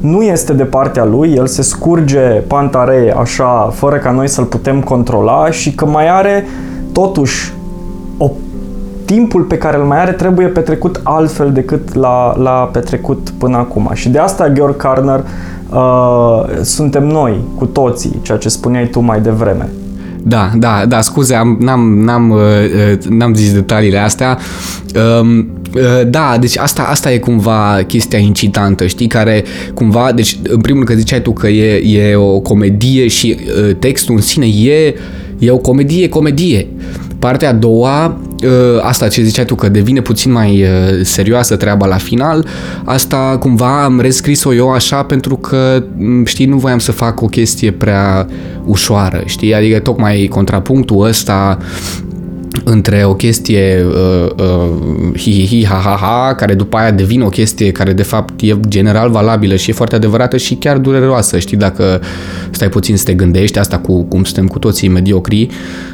[0.00, 4.80] nu este de partea lui, el se scurge pantaree așa, fără ca noi să-l putem
[4.80, 6.46] controla și că mai are
[6.92, 7.52] totuși
[8.18, 8.30] o
[9.04, 13.90] timpul pe care îl mai are trebuie petrecut altfel decât l-a, l-a petrecut până acum.
[13.92, 15.24] Și de asta Georg Karner
[15.72, 19.68] uh, suntem noi, cu toții, ceea ce spuneai tu mai devreme.
[20.22, 24.38] Da, da, da, scuze, am, n-am, n-am, uh, uh, n-am zis detaliile astea.
[25.20, 25.38] Um,
[25.74, 30.84] uh, da, deci asta, asta e cumva chestia incitantă, știi, care cumva, deci în primul
[30.84, 33.36] că ziceai tu că e, e o comedie și
[33.78, 34.94] textul în sine e,
[35.38, 36.66] e o comedie, comedie.
[37.18, 38.18] Partea a doua, ă,
[38.82, 42.46] asta ce ziceai tu, că devine puțin mai ă, serioasă treaba la final,
[42.84, 45.84] asta cumva am rescris-o eu așa pentru că,
[46.24, 48.26] știi, nu voiam să fac o chestie prea
[48.64, 49.54] ușoară, știi?
[49.54, 51.58] Adică tocmai contrapunctul ăsta
[52.64, 58.02] între o chestie uh, uh, hi-hi-hi, ha-ha-ha, care după aia devine o chestie care de
[58.02, 62.00] fapt e general valabilă și e foarte adevărată și chiar dureroasă, știi, dacă
[62.50, 65.48] stai puțin să te gândești, asta cu cum suntem cu toții mediocri,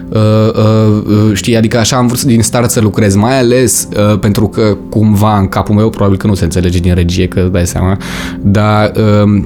[0.08, 4.18] uh, uh, uh, știi, adică așa am vrut din start să lucrez, mai ales uh,
[4.18, 7.66] pentru că cumva în capul meu, probabil că nu se înțelege din regie, că dai
[7.66, 7.96] seama,
[8.40, 9.42] dar uh,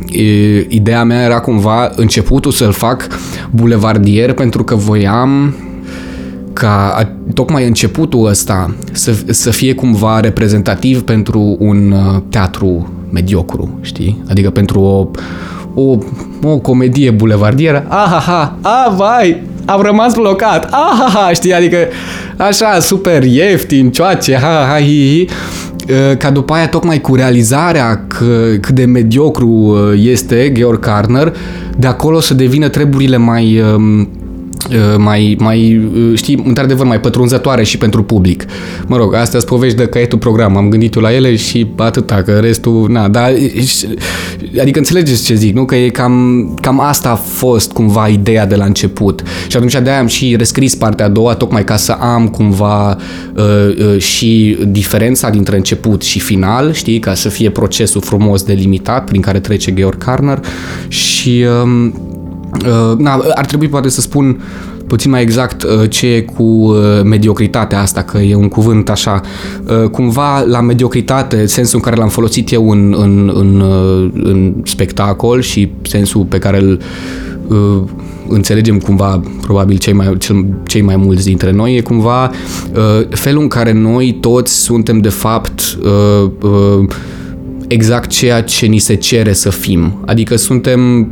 [0.69, 3.07] ideea mea era cumva începutul să-l fac
[3.51, 5.55] bulevardier pentru că voiam
[6.61, 14.23] ca tocmai începutul ăsta să, să fie cumva reprezentativ pentru un uh, teatru mediocru, știi?
[14.31, 15.09] Adică pentru o,
[15.75, 15.99] o,
[16.43, 17.85] o comedie bulevardieră.
[17.89, 20.69] Ahaha, a, vai, am rămas blocat.
[20.71, 21.55] Ahaha, știi?
[21.55, 21.77] Adică
[22.37, 25.29] așa, super ieftin, cioace, ha, ha, hi, hi.
[26.19, 28.25] ca după aia tocmai cu realizarea că,
[28.61, 31.35] cât de mediocru este Georg Karner,
[31.77, 34.20] de acolo să devină treburile mai um, Uh,
[34.97, 38.45] mai, mai uh, știi, într-adevăr, mai pătrunzătoare și pentru public.
[38.87, 42.23] Mă rog, astea sunt povești de caietul program, am gândit eu la ele și atâta,
[42.23, 43.33] că restul, na, dar,
[44.61, 45.65] adică înțelegeți ce zic, nu?
[45.65, 49.23] Că e cam, cam asta a fost cumva ideea de la început.
[49.49, 52.97] Și atunci de-aia am și rescris partea a doua, tocmai ca să am cumva
[53.37, 53.45] uh,
[53.95, 59.21] uh, și diferența dintre început și final, știi, ca să fie procesul frumos delimitat prin
[59.21, 60.41] care trece Georg Karner
[60.89, 61.91] și uh, Uh,
[62.97, 64.41] na, ar trebui poate să spun
[64.91, 69.21] puțin mai exact uh, ce e cu uh, mediocritatea asta, că e un cuvânt așa.
[69.91, 73.63] Cumva la mediocritate, sensul în care l-am folosit eu în, în, în,
[74.15, 76.81] în spectacol și sensul pe care îl
[78.29, 82.31] înțelegem cumva, probabil cei mai, cel, cei mai mulți dintre noi, e cumva
[83.11, 85.79] felul în care noi toți suntem de fapt
[87.67, 90.03] exact ceea ce ni se cere să fim.
[90.07, 91.11] Adică suntem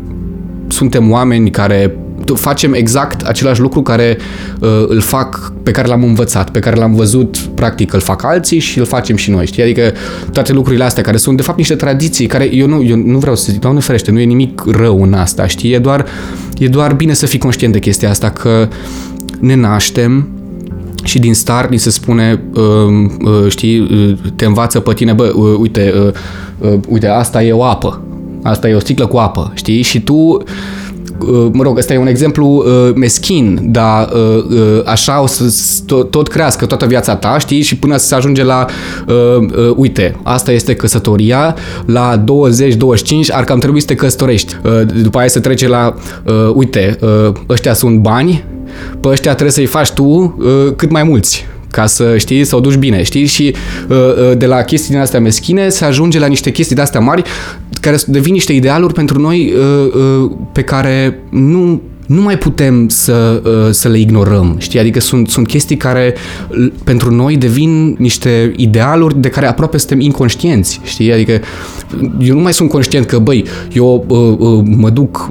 [0.68, 1.96] suntem oameni care
[2.35, 4.18] facem exact același lucru care
[4.61, 8.59] uh, îl fac, pe care l-am învățat, pe care l-am văzut, practic îl fac alții
[8.59, 9.62] și îl facem și noi, știi?
[9.62, 9.92] Adică
[10.33, 13.37] toate lucrurile astea care sunt de fapt niște tradiții care eu nu, eu nu vreau
[13.37, 15.72] să zic, Doamne ferește, nu e nimic rău în asta, știi?
[15.72, 16.07] E doar,
[16.59, 18.68] e doar bine să fii conștient de chestia asta, că
[19.40, 20.28] ne naștem,
[21.04, 22.62] și din start ni se spune, uh,
[23.24, 27.52] uh, știi, uh, te învață pe tine, bă, uh, uite, uh, uh, uite, asta e
[27.52, 28.02] o apă,
[28.42, 29.83] Asta e o sticlă cu apă, știi?
[29.83, 35.22] Și tu uh, mă rog, ăsta e un exemplu uh, meschin, dar uh, uh, așa
[35.22, 35.55] o să
[35.87, 37.62] tot, tot crească toată viața ta, știi?
[37.62, 38.66] Și până să se ajunge la,
[39.09, 42.24] uh, uh, uite, asta este căsătoria, la 20-25
[43.31, 44.57] ar cam trebui să te căsătorești.
[44.64, 48.44] Uh, după aia se trece la, uh, uite, uh, ăștia sunt bani,
[49.01, 52.61] pe ăștia trebuie să-i faci tu uh, cât mai mulți ca să știi, să o
[52.61, 53.26] duci bine, știi?
[53.26, 53.54] Și
[53.88, 57.00] uh, uh, de la chestii din astea meschine se ajunge la niște chestii de astea
[57.00, 57.22] mari
[57.81, 63.68] care devin niște idealuri pentru noi uh, pe care nu nu mai putem să, uh,
[63.70, 64.78] să le ignorăm, știi?
[64.78, 66.14] Adică sunt, sunt chestii care
[66.84, 71.12] pentru noi devin niște idealuri de care aproape suntem inconștienți, știi?
[71.12, 71.40] Adică
[72.20, 75.28] eu nu mai sunt conștient că, băi, eu uh, uh, mă duc,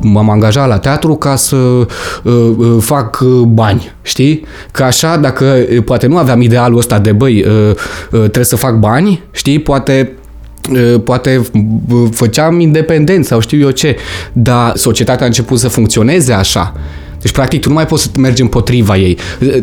[0.00, 1.86] m-am angajat la teatru ca să uh,
[2.22, 4.44] uh, fac uh, bani, știi?
[4.72, 5.44] Că așa, dacă
[5.84, 9.58] poate nu aveam idealul ăsta de, băi, uh, uh, trebuie să fac bani, știi?
[9.58, 10.12] Poate
[11.04, 11.42] poate
[12.10, 13.96] făceam independent sau știu eu ce,
[14.32, 16.72] dar societatea a început să funcționeze așa.
[17.20, 19.18] Deci, practic, tu nu mai poți să mergi împotriva ei.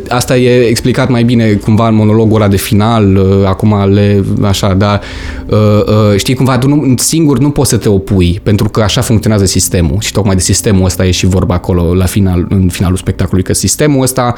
[0.10, 5.02] Asta e explicat mai bine cumva în monologul ăla de final, acum le, așa, dar
[6.18, 9.98] știi, cumva, tu nu, singur nu poți să te opui, pentru că așa funcționează sistemul
[10.00, 13.54] și tocmai de sistemul ăsta e și vorba acolo la final, în finalul spectacolului, că
[13.54, 14.34] sistemul ăsta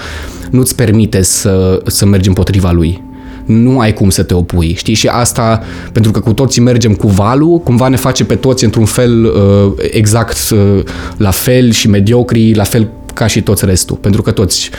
[0.52, 3.02] nu-ți permite să, să mergi împotriva lui
[3.46, 4.94] nu ai cum să te opui, știi?
[4.94, 8.86] Și asta, pentru că cu toții mergem cu valul, cumva ne face pe toți într-un
[8.86, 10.84] fel uh, exact uh,
[11.18, 14.70] la fel și mediocri, la fel ca și toți restul, pentru că toți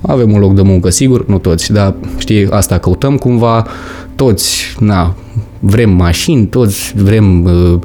[0.00, 3.66] avem un loc de muncă, sigur, nu toți, dar știi, asta căutăm cumva,
[4.14, 5.14] toți, na,
[5.60, 7.78] vrem mașini, toți vrem uh,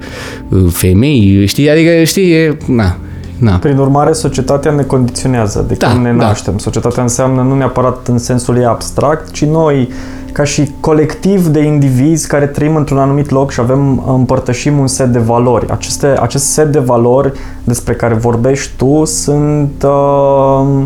[0.49, 2.97] uh femei, știi, adică, știi, e, na,
[3.41, 3.51] Na.
[3.51, 6.25] Prin urmare, societatea ne condiționează de da, când ne da.
[6.25, 6.57] naștem.
[6.57, 9.89] Societatea înseamnă nu neapărat în sensul ei abstract, ci noi
[10.31, 15.07] ca și colectiv de indivizi care trăim într-un anumit loc și avem, împărtășim un set
[15.07, 15.69] de valori.
[15.69, 17.31] Aceste, acest set de valori
[17.63, 20.83] despre care vorbești tu sunt uh,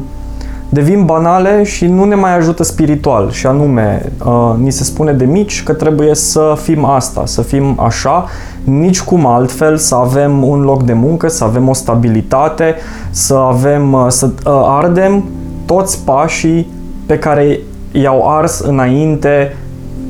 [0.70, 3.32] devin banale și nu ne mai ajută spiritual.
[3.32, 7.80] Și anume, uh, ni se spune de mici că trebuie să fim asta, să fim
[7.80, 8.26] așa,
[8.64, 12.76] nici cum altfel, să avem un loc de muncă, să avem o stabilitate,
[13.10, 15.24] să avem, uh, să uh, ardem
[15.66, 16.68] toți pașii
[17.06, 17.60] pe care
[18.02, 19.56] i-au ars înainte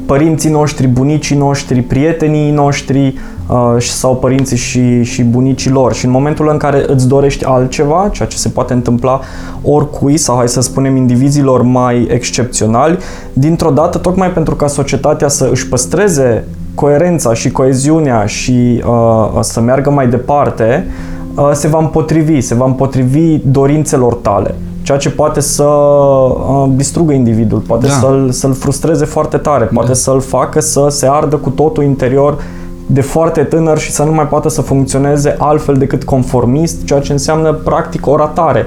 [0.06, 3.16] părinții noștri, bunicii noștri, prietenii noștri
[3.48, 5.94] uh, sau părinții și, și bunicii lor.
[5.94, 9.20] Și în momentul în care îți dorești altceva, ceea ce se poate întâmpla
[9.62, 12.98] oricui sau hai să spunem indivizilor mai excepționali,
[13.34, 19.62] dintr-o dată, tocmai pentru ca societatea să își păstreze coerența și coeziunea și uh, să
[19.62, 20.88] meargă mai departe,
[21.36, 27.14] uh, se va împotrivi, se va împotrivi dorințelor tale ceea ce poate să uh, distrugă
[27.14, 27.94] individul, poate da.
[27.94, 29.94] să-l, să-l frustreze foarte tare, poate da.
[29.94, 32.38] să-l facă să se ardă cu totul interior
[32.86, 37.12] de foarte tânăr și să nu mai poată să funcționeze altfel decât conformist, ceea ce
[37.12, 38.66] înseamnă practic o ratare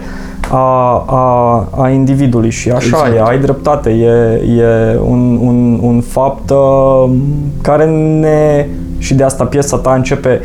[0.50, 3.14] a, a, a individului și așa exact.
[3.14, 7.10] e, ai dreptate, e, e un, un, un fapt uh,
[7.62, 7.86] care
[8.20, 8.66] ne,
[8.98, 10.40] și de asta piesa ta începe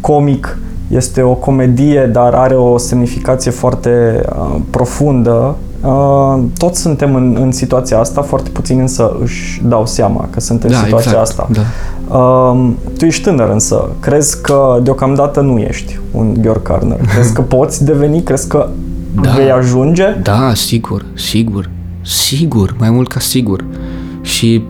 [0.00, 0.58] comic,
[0.88, 7.52] este o comedie, dar are o semnificație foarte uh, profundă Uh, toți suntem în, în
[7.52, 11.48] situația asta, foarte puțin însă își dau seama că sunt în Da, situația exact, asta.
[11.52, 12.16] da.
[12.18, 17.00] Uh, tu ești tânăr însă, crezi că deocamdată nu ești un Georg Karner?
[17.14, 18.22] Crezi că poți deveni?
[18.22, 18.68] Crezi că
[19.20, 19.30] Da.
[19.30, 20.04] vei ajunge?
[20.22, 21.70] Da, sigur, sigur,
[22.02, 23.64] sigur, mai mult ca sigur.
[24.22, 24.62] Și,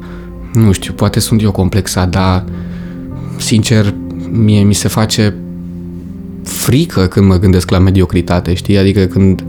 [0.52, 2.44] nu știu, poate sunt eu complexat, dar,
[3.37, 3.94] sincer,
[4.31, 5.35] mie mi se face
[6.48, 8.78] frică când mă gândesc la mediocritate, știi?
[8.78, 9.44] Adică când,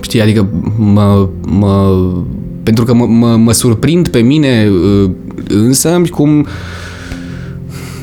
[0.00, 2.04] știi, adică mă, mă
[2.62, 4.68] pentru că mă, mă, mă surprind pe mine
[5.04, 5.10] uh,
[5.48, 6.46] însă cum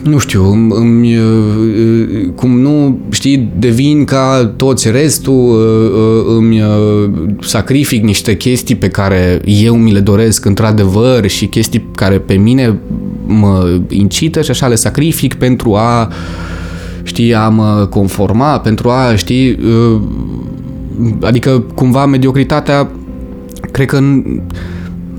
[0.04, 6.62] nu știu, îmi, îmi, uh, cum nu, știi, devin ca toți restul, uh, uh, îmi
[6.62, 7.10] uh,
[7.42, 12.80] sacrific niște chestii pe care eu mi le doresc într-adevăr și chestii care pe mine
[13.26, 16.12] mă incită și așa le sacrific pentru a,
[17.08, 20.02] știi, a mă conforma, pentru a, știi, uh,
[21.22, 22.90] adică cumva mediocritatea
[23.72, 24.42] cred că în-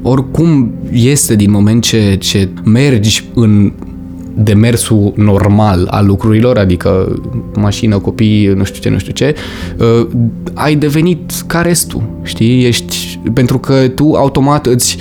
[0.02, 3.72] oricum este din moment ce, ce mergi în
[4.34, 7.18] demersul normal al lucrurilor, adică
[7.54, 9.34] mașină, copii, nu știu ce, nu știu ce,
[9.78, 10.06] uh,
[10.54, 12.64] ai devenit ca restul, știi?
[12.66, 14.96] Ești, pentru că tu automat îți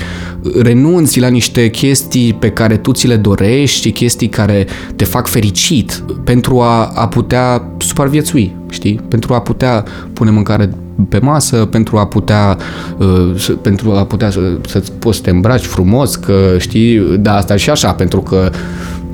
[0.61, 6.03] renunți la niște chestii pe care tu ți le dorești, chestii care te fac fericit
[6.23, 9.01] pentru a, a putea supraviețui, știi?
[9.07, 10.69] Pentru a putea pune mâncare
[11.09, 12.57] pe masă, pentru a putea
[12.97, 17.35] uh, să- pentru a putea să, să-ți poți să te îmbraci frumos, că știi, da,
[17.35, 18.51] asta și așa, pentru că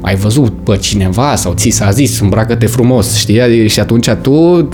[0.06, 3.40] ai văzut pe cineva sau ți s-a zis îmbracă-te frumos, știi?
[3.42, 4.68] Adi- Și atunci tu uh,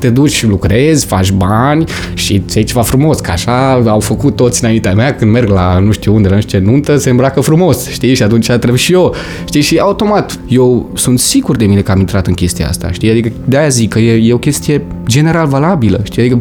[0.00, 4.94] te duci, lucrezi, faci bani și ți ceva frumos, că așa au făcut toți înaintea
[4.94, 7.88] mea când merg la nu știu unde, la nu știu ce nuntă, se îmbracă frumos,
[7.90, 8.14] știi?
[8.14, 9.14] Și atunci trebuie și eu,
[9.44, 9.60] știi?
[9.60, 13.10] Și automat, eu sunt sigur de mine că am intrat în chestia asta, știi?
[13.10, 16.22] Adică de-aia zic că e, e o chestie general valabilă, știi?
[16.22, 16.36] Adică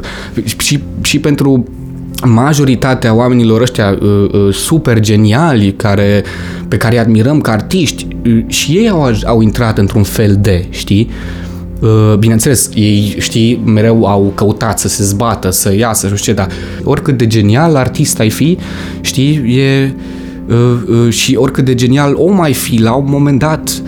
[0.58, 1.66] și, și pentru
[2.26, 6.24] majoritatea oamenilor ăștia uh, uh, super geniali care,
[6.68, 10.38] pe care îi admirăm ca artiști uh, și ei au, aj- au intrat într-un fel
[10.42, 11.10] de, știi?
[11.80, 16.40] Uh, Bineînțeles, ei, știi, mereu au căutat să se zbată, să iasă, nu știu ce,
[16.40, 16.48] dar
[16.84, 18.58] oricât de genial artist ai fi,
[19.02, 19.94] știi, e...
[20.48, 20.56] uh,
[21.06, 23.82] uh, Și oricât de genial om ai fi, la un moment dat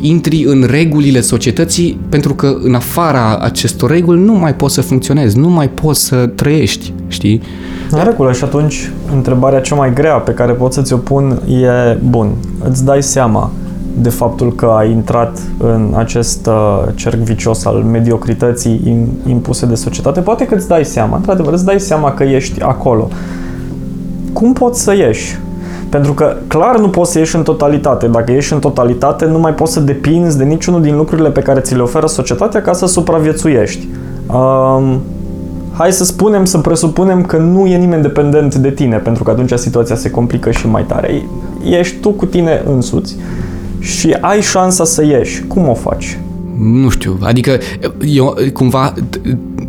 [0.00, 5.38] intri în regulile societății pentru că în afara acestor reguli nu mai poți să funcționezi,
[5.38, 7.42] nu mai poți să trăiești, știi?
[7.90, 11.98] În regulă și atunci întrebarea cea mai grea pe care pot să ți-o pun e,
[12.08, 12.30] bun,
[12.68, 13.50] îți dai seama
[13.98, 19.74] de faptul că ai intrat în acest uh, cerc vicios al mediocrității im- impuse de
[19.74, 23.08] societate, poate că îți dai seama, într-adevăr, îți dai seama că ești acolo.
[24.32, 25.38] Cum poți să ieși?
[25.96, 28.06] Pentru că clar nu poți să ieși în totalitate.
[28.06, 31.60] Dacă ieși în totalitate, nu mai poți să depinzi de niciunul din lucrurile pe care
[31.60, 33.88] ți le oferă societatea ca să supraviețuiești.
[34.26, 35.00] Um,
[35.72, 39.52] hai să spunem, să presupunem că nu e nimeni dependent de tine, pentru că atunci
[39.52, 41.22] situația se complică și mai tare.
[41.64, 43.16] Ești tu cu tine însuți
[43.78, 45.44] și ai șansa să ieși.
[45.46, 46.18] Cum o faci?
[46.58, 47.58] Nu știu, adică
[48.04, 48.94] eu cumva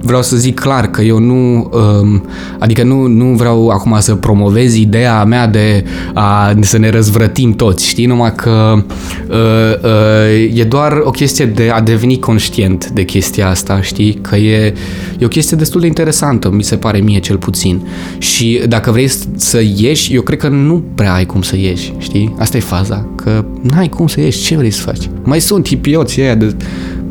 [0.01, 2.23] vreau să zic clar că eu nu, um,
[2.59, 7.87] adică nu, nu vreau acum să promovez ideea mea de a să ne răzvrătim toți,
[7.87, 8.83] știi, numai că
[9.29, 9.35] uh,
[9.83, 14.73] uh, e doar o chestie de a deveni conștient de chestia asta, știi, că e,
[15.19, 17.87] e o chestie destul de interesantă, mi se pare mie cel puțin.
[18.17, 22.35] Și dacă vrei să ieși, eu cred că nu prea ai cum să ieși, știi?
[22.39, 25.09] Asta e faza, că n-ai cum să ieși, ce vrei să faci?
[25.23, 26.55] Mai sunt hipioții aia de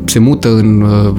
[0.09, 1.13] se mută în uh,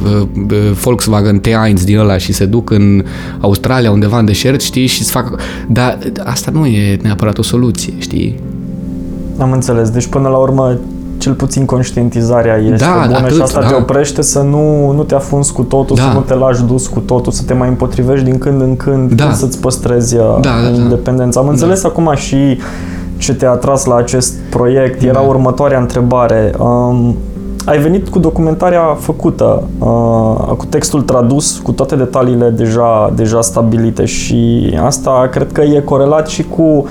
[0.51, 3.05] uh, Volkswagen T1 din ăla și se duc în
[3.41, 5.41] Australia undeva în deșert, știi, și să fac...
[5.69, 8.41] Dar asta nu e neapărat o soluție, știi?
[9.39, 9.91] Am înțeles.
[9.91, 10.77] Deci până la urmă
[11.19, 13.77] cel puțin conștientizarea este Da, bună atât, și asta te da.
[13.77, 16.03] oprește să nu, nu te afunzi cu totul, Da.
[16.03, 19.13] să nu te lași dus cu totul, să te mai împotrivești din când în când,
[19.13, 19.25] Da.
[19.25, 20.83] când să-ți păstrezi da, Da, da, da.
[20.83, 21.41] independența.
[21.41, 22.37] Am înțeles acum și
[23.17, 25.03] ce te-a atras la acest proiect.
[25.03, 25.19] Era Da.
[25.21, 26.53] următoarea întrebare.
[26.59, 27.17] Um,
[27.69, 34.05] ai venit cu documentarea făcută, uh, cu textul tradus, cu toate detaliile deja, deja stabilite
[34.05, 36.87] și asta cred că e corelat și cu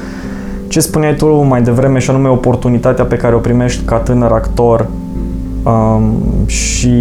[0.67, 4.87] ce spuneai tu mai devreme și anume oportunitatea pe care o primești ca tânăr actor
[5.63, 6.13] um,
[6.45, 6.97] și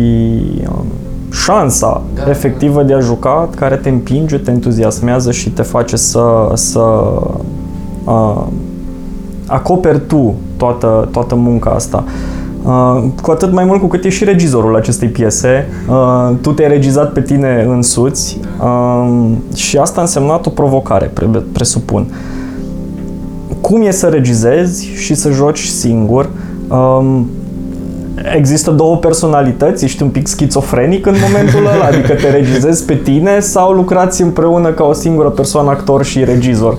[0.69, 0.85] um,
[1.33, 2.31] șansa da.
[2.31, 6.81] efectivă de a juca care te împinge, te entuziasmează și te face să, să
[8.05, 8.43] uh,
[9.47, 12.05] acoperi tu toată, toată munca asta.
[12.07, 12.45] Uh,
[13.23, 17.13] cu atât mai mult cu cât ești și regizorul acestei piese, uh, tu te-ai regizat
[17.13, 22.07] pe tine însuți uh, și asta a însemnat o provocare, pre- presupun.
[23.61, 26.29] Cum e să regizezi și să joci singur?
[26.69, 27.31] Um,
[28.37, 33.41] există două personalități, ești un pic schizofrenic în momentul ăla, adică te regizezi pe tine
[33.41, 36.77] sau lucrați împreună ca o singură persoană, actor și regizor?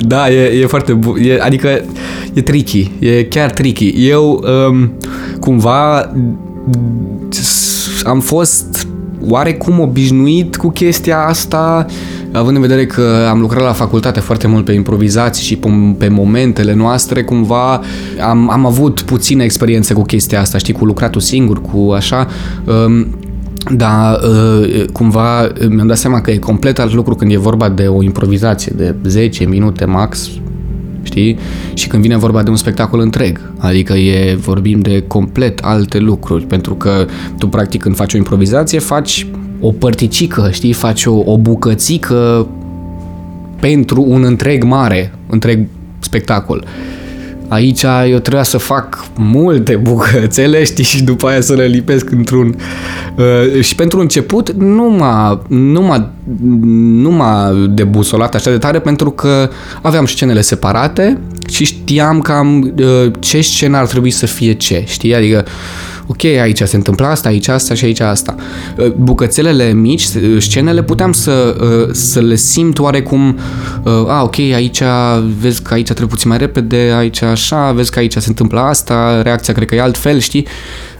[0.00, 1.16] Da, e, e foarte bun.
[1.20, 1.84] E, adică
[2.32, 2.90] e tricky.
[2.98, 4.08] E chiar tricky.
[4.08, 4.92] Eu um,
[5.40, 6.12] cumva
[8.04, 8.88] am fost
[9.28, 11.86] oarecum obișnuit cu chestia asta,
[12.32, 15.68] având în vedere că am lucrat la facultate foarte mult pe improvizații și pe,
[15.98, 17.80] pe momentele noastre, cumva
[18.20, 22.28] am, am avut puțină experiență cu chestia asta, știi, cu lucratul singur, cu așa.
[22.64, 23.06] Um,
[23.74, 27.86] dar uh, cumva mi-am dat seama că e complet alt lucru când e vorba de
[27.86, 30.30] o improvizație de 10 minute max,
[31.02, 31.38] știi?
[31.74, 33.52] Și când vine vorba de un spectacol întreg.
[33.58, 37.06] Adică e, vorbim de complet alte lucruri, pentru că
[37.38, 39.26] tu practic când faci o improvizație faci
[39.60, 40.72] o părticică, știi?
[40.72, 42.46] Faci o, o bucățică
[43.60, 45.66] pentru un întreg mare, întreg
[45.98, 46.64] spectacol.
[47.48, 52.56] Aici eu trebuia să fac multe bucățele, știi, și după aia să le lipesc într-un...
[53.16, 56.10] Uh, și pentru început nu m-a, nu m-a,
[57.02, 59.50] nu m-a debusolat așa de tare pentru că
[59.82, 61.20] aveam scenele separate
[61.50, 65.14] și știam cam uh, ce scenă ar trebui să fie ce, știi?
[65.14, 65.44] Adică
[66.10, 68.34] ok, aici se întâmplă asta, aici asta și aici asta.
[68.76, 73.38] Uh, bucățelele mici, uh, scenele, puteam să, uh, să le simt oarecum,
[74.06, 74.82] a, ok, aici
[75.40, 79.22] vezi că aici trebuie puțin mai repede, aici așa, vezi că aici se întâmplă asta,
[79.22, 80.46] reacția cred că e altfel, știi?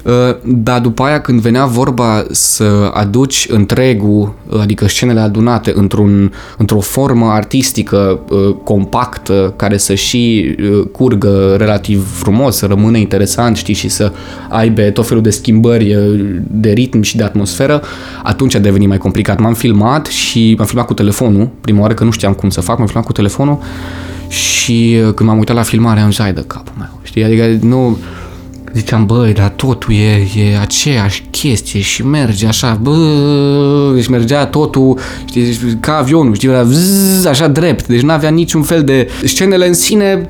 [0.09, 6.81] Uh, dar după aia când venea vorba să aduci întregul, adică scenele adunate într-un, într-o
[6.81, 13.75] formă artistică uh, compactă, care să și uh, curgă relativ frumos, să rămână interesant, știi,
[13.75, 14.13] și să
[14.49, 15.97] aibă tot felul de schimbări
[16.51, 17.83] de ritm și de atmosferă,
[18.23, 19.39] atunci a devenit mai complicat.
[19.39, 22.79] M-am filmat și m-am filmat cu telefonul, prima oară că nu știam cum să fac,
[22.79, 23.59] m-am filmat cu telefonul
[24.29, 27.99] și când m-am uitat la filmare am zis, hai de capul meu, știi, adică nu
[28.75, 32.97] ziceam, băi, dar totul e, e aceeași chestie și merge așa, bă,
[33.95, 38.63] deci mergea totul, știi, ca avionul, știi, era vzz, așa drept, deci nu avea niciun
[38.63, 39.09] fel de...
[39.25, 40.29] Scenele în sine,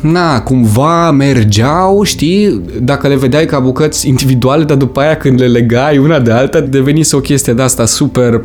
[0.00, 5.46] na, cumva mergeau, știi, dacă le vedeai ca bucăți individuale, dar după aia când le
[5.46, 8.40] legai una de alta, devenise o chestie de asta super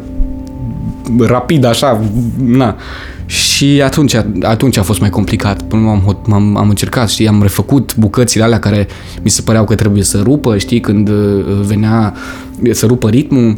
[1.19, 2.01] rapid, așa,
[2.45, 2.75] na.
[3.25, 5.61] Și atunci, atunci a fost mai complicat.
[5.61, 8.87] Până m-am, m-am, am încercat, știi, am refăcut bucățile alea care
[9.23, 12.13] mi se păreau că trebuie să rupă, știi, când uh, venea
[12.71, 13.57] să rupă ritmul.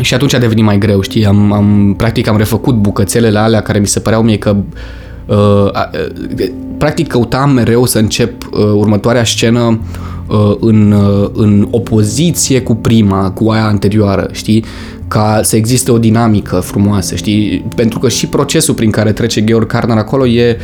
[0.00, 3.78] Și atunci a devenit mai greu, știi, am, am, practic am refăcut bucățelele alea care
[3.78, 4.56] mi se păreau mie că
[5.26, 9.80] uh, uh, practic căutam mereu să încep uh, următoarea scenă
[10.26, 14.64] uh, în, uh, în opoziție cu prima, cu aia anterioară, știi?
[15.10, 17.64] Ca să existe o dinamică frumoasă, știi?
[17.76, 20.58] Pentru că și procesul prin care trece Georg Karner acolo e,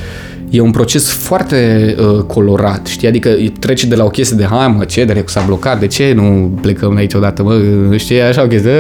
[0.50, 3.08] e un proces foarte uh, colorat, știi?
[3.08, 6.12] Adică trece de la o chestie de hai mă, ce, de s-a blocat, de ce
[6.14, 7.60] nu plecăm aici odată, mă,
[7.96, 8.70] știi, așa o chestie,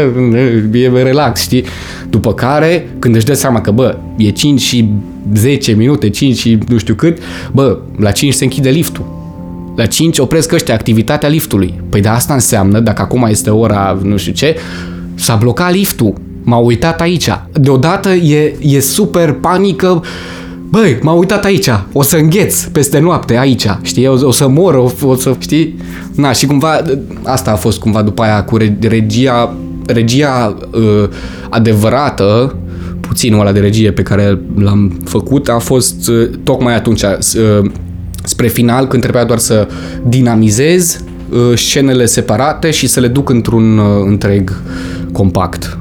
[0.72, 1.64] e relax, știi?
[2.10, 4.88] După care, când își dă seama că, bă, e 5 și
[5.34, 7.18] 10 minute, 5 și nu știu cât,
[7.52, 9.14] bă, la 5 se închide liftul.
[9.76, 11.80] La 5 opresc ăștia activitatea liftului.
[11.88, 14.56] Păi de asta înseamnă, dacă acum este ora nu știu ce,
[15.16, 16.14] S-a blocat liftul.
[16.42, 17.28] M-a uitat aici.
[17.52, 20.02] Deodată e, e super panică.
[20.68, 21.68] Băi, m-a uitat aici.
[21.92, 23.66] O să îngheț peste noapte aici.
[23.82, 24.06] Știi?
[24.06, 25.34] O, o să mor, o, o să...
[25.38, 25.78] Știi?
[26.14, 26.82] Na, și cumva...
[27.22, 29.54] Asta a fost cumva după aia cu regia...
[29.86, 31.08] Regia uh,
[31.50, 32.56] adevărată
[33.00, 37.70] puținul ăla de regie pe care l-am făcut a fost uh, tocmai atunci uh,
[38.22, 39.68] spre final când trebuia doar să
[40.06, 41.05] dinamizez uh,
[41.54, 44.52] scenele separate și să le duc într-un uh, întreg
[45.12, 45.78] compact.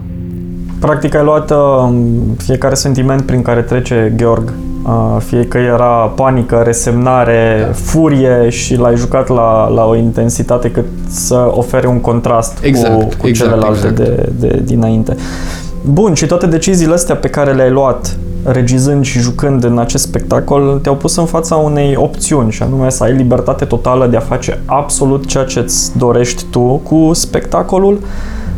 [0.80, 1.90] Practic ai luat uh,
[2.38, 8.96] fiecare sentiment prin care trece Georg, uh, fie că era panică, resemnare, furie și l-ai
[8.96, 13.88] jucat la, la o intensitate cât să ofere un contrast exact, cu, cu exact, celelalte
[13.88, 13.96] exact.
[13.96, 15.16] De, de dinainte.
[15.86, 20.80] Bun, și toate deciziile astea pe care le-ai luat regizând și jucând în acest spectacol
[20.82, 24.62] te-au pus în fața unei opțiuni și anume să ai libertate totală de a face
[24.66, 28.00] absolut ceea ce îți dorești tu cu spectacolul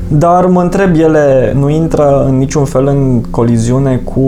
[0.07, 4.21] dar mă întreb, ele nu intră în niciun fel în coliziune cu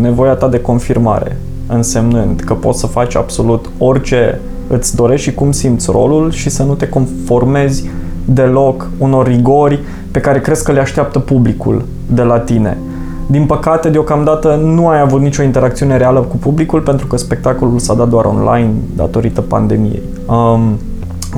[0.00, 1.36] nevoia ta de confirmare,
[1.66, 6.62] însemnând că poți să faci absolut orice îți dorești și cum simți rolul și să
[6.62, 7.90] nu te conformezi
[8.24, 9.80] deloc unor rigori
[10.10, 11.84] pe care crezi că le așteaptă publicul
[12.14, 12.78] de la tine.
[13.26, 17.94] Din păcate, deocamdată nu ai avut nicio interacțiune reală cu publicul pentru că spectacolul s-a
[17.94, 20.02] dat doar online datorită pandemiei.
[20.26, 20.78] Um,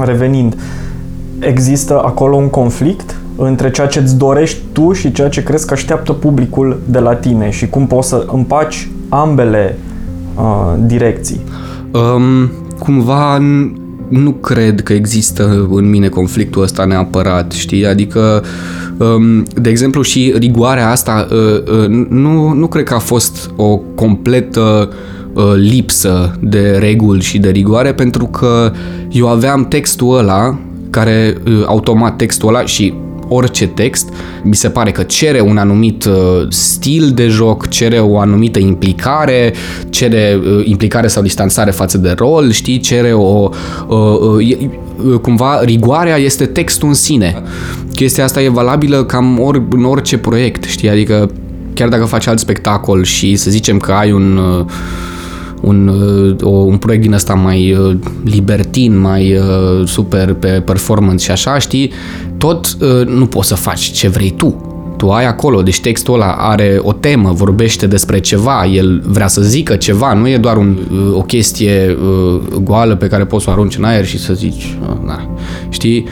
[0.05, 0.57] revenind,
[1.39, 5.73] există acolo un conflict între ceea ce îți dorești tu și ceea ce crezi că
[5.73, 9.79] așteaptă publicul de la tine și cum poți să împaci ambele
[10.37, 11.41] uh, direcții?
[11.93, 13.39] Um, cumva
[14.09, 17.87] nu cred că există în mine conflictul ăsta neapărat, știi?
[17.87, 18.43] Adică, um,
[19.55, 24.93] de exemplu, și rigoarea asta uh, uh, nu, nu cred că a fost o completă
[25.33, 28.73] uh, lipsă de reguli și de rigoare, pentru că
[29.11, 30.59] eu aveam textul ăla
[30.91, 31.37] care
[31.67, 32.95] automat textul ăla și
[33.29, 34.13] orice text,
[34.43, 36.13] mi se pare că cere un anumit uh,
[36.49, 39.55] stil de joc, cere o anumită implicare,
[39.91, 43.51] cere uh, implicare sau distanțare față de rol, știi, cere o...
[45.23, 47.43] cumva rigoarea este textul în sine.
[47.95, 51.31] Chestia asta e valabilă cam ori, în orice proiect, știi, adică
[51.75, 54.65] chiar dacă faci alt spectacol și să zicem că ai un uh,
[55.65, 55.91] un,
[56.43, 61.59] o, un proiect din ăsta mai uh, libertin, mai uh, super pe performance și așa,
[61.59, 61.93] știi,
[62.37, 64.69] tot uh, nu poți să faci ce vrei tu.
[64.97, 69.43] Tu ai acolo, deci textul ăla are o temă, vorbește despre ceva, el vrea să
[69.43, 70.79] zică ceva, nu e doar un,
[71.15, 71.99] o chestie
[72.63, 75.29] goală pe care poți să o arunci în aer și să zici, na,
[75.69, 76.07] știi?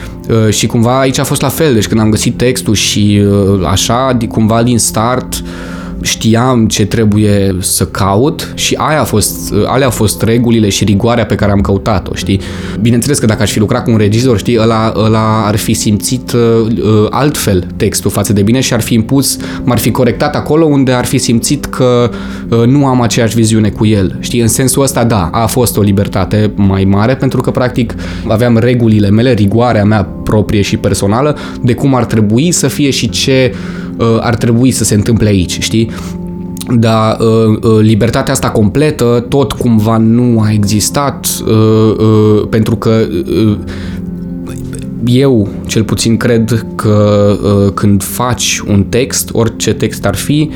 [0.51, 3.23] Și cumva aici a fost la fel, deci când am găsit textul și
[3.71, 5.43] așa, cumva din start,
[6.03, 11.27] știam ce trebuie să caut și aia a fost, alea au fost regulile și rigoarea
[11.27, 12.41] pe care am căutat-o, știi?
[12.81, 16.33] Bineînțeles că dacă aș fi lucrat cu un regizor, știi, ăla, ăla ar fi simțit
[16.33, 20.65] uh, uh, altfel textul față de bine și ar fi impus, m-ar fi corectat acolo
[20.65, 22.11] unde ar fi simțit că
[22.49, 24.41] uh, nu am aceeași viziune cu el, știi?
[24.41, 27.95] În sensul ăsta, da, a fost o libertate mai mare pentru că, practic,
[28.29, 33.09] aveam regulile mele, rigoarea mea proprie și personală de cum ar trebui să fie și
[33.09, 33.61] ce uh,
[34.21, 35.91] ar trebui să se întâmple aici, știi?
[36.79, 43.07] Dar uh, uh, libertatea asta completă tot cumva nu a existat uh, uh, pentru că
[43.47, 43.59] uh,
[45.05, 50.51] eu cel puțin cred că uh, când faci un text, orice text ar fi,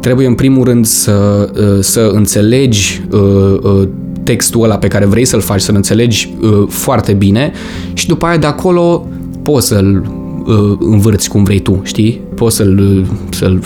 [0.00, 3.20] trebuie în primul rând să, uh, să înțelegi uh,
[3.62, 3.88] uh,
[4.24, 7.52] textul ăla pe care vrei să-l faci, să-l înțelegi uh, foarte bine
[7.92, 9.08] și după aia de acolo
[9.42, 12.20] poți să-l uh, învârți cum vrei tu, știi?
[12.34, 13.62] Poți să-l, să-l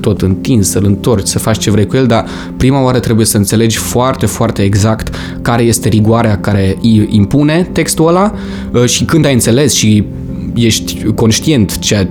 [0.00, 2.24] tot întinzi, să-l întorci, să faci ce vrei cu el, dar
[2.56, 8.08] prima oară trebuie să înțelegi foarte, foarte exact care este rigoarea care îi impune textul
[8.08, 8.34] ăla
[8.72, 10.04] uh, și când ai înțeles și
[10.54, 12.08] ești conștient ce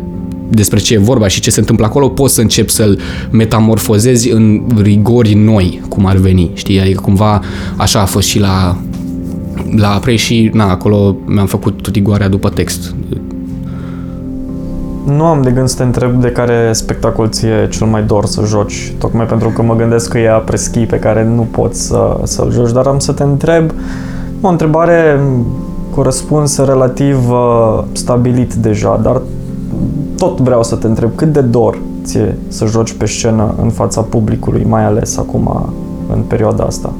[0.49, 2.99] despre ce e vorba și ce se întâmplă acolo, poți să începi să-l
[3.31, 6.79] metamorfozezi în rigori noi, cum ar veni, știi?
[6.79, 7.41] Adică cumva
[7.75, 8.77] așa a fost și la
[9.75, 12.95] la Prey și na, acolo mi-am făcut rigoarea după text.
[15.15, 18.43] Nu am de gând să te întreb de care spectacol ție cel mai dor să
[18.45, 22.51] joci, tocmai pentru că mă gândesc că e preschi pe care nu poți să, să-l
[22.51, 23.71] joci, dar am să te întreb
[24.41, 25.19] o întrebare
[25.89, 29.21] cu răspuns relativ uh, stabilit deja, dar
[30.17, 34.01] tot vreau să te întreb cât de dor ție să joci pe scenă în fața
[34.01, 35.73] publicului, mai ales acum
[36.13, 36.93] în perioada asta?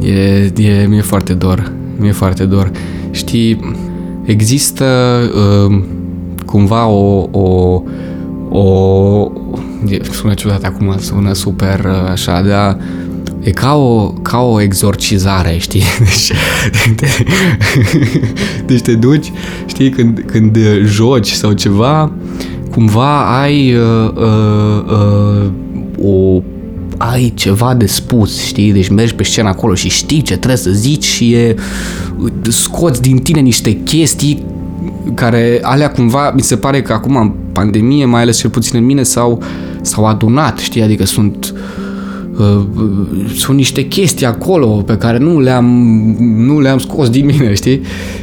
[0.00, 2.70] E, e mi-e foarte dor, mi-e foarte dor.
[3.10, 3.76] Știi,
[4.24, 4.84] există
[5.68, 5.82] uh,
[6.54, 7.82] cumva o, o,
[8.58, 9.32] o
[10.10, 12.78] sună ciudat acum, sună super uh, așa, dar
[13.40, 15.82] e ca o, ca o exorcizare, știi?
[16.04, 16.32] Deci
[16.96, 17.06] te,
[18.66, 19.32] deci te duci,
[19.66, 22.12] știi, când, când joci sau ceva,
[22.70, 25.50] cumva ai uh, uh, uh,
[26.04, 26.42] o
[26.98, 28.72] ai ceva de spus, știi?
[28.72, 31.54] Deci mergi pe scenă acolo și știi ce trebuie să zici și e,
[32.48, 34.44] scoți din tine niște chestii
[35.14, 38.84] care alea cumva, mi se pare că acum în pandemie, mai ales cel puțin în
[38.84, 39.42] mine, s-au,
[39.80, 40.82] s-au adunat, știi?
[40.82, 41.54] Adică sunt
[42.38, 42.62] uh,
[43.36, 45.64] sunt niște chestii acolo pe care nu le-am,
[46.18, 47.80] nu le-am scos din mine, știi?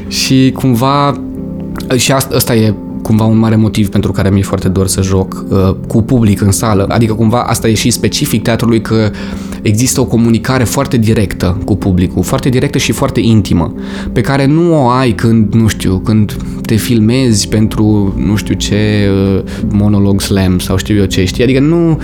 [0.08, 1.20] Și cumva
[1.96, 5.46] și asta, asta e cumva un mare motiv pentru care mi-e foarte dor să joc
[5.50, 6.86] uh, cu public în sală.
[6.90, 9.12] Adică cumva asta e și specific teatrului că
[9.62, 13.74] există o comunicare foarte directă cu publicul, foarte directă și foarte intimă,
[14.14, 16.36] pe care nu o ai când, nu știu, când
[16.66, 21.44] te filmezi pentru nu știu ce uh, monolog slam sau știu eu ce, știi?
[21.44, 22.00] Adică nu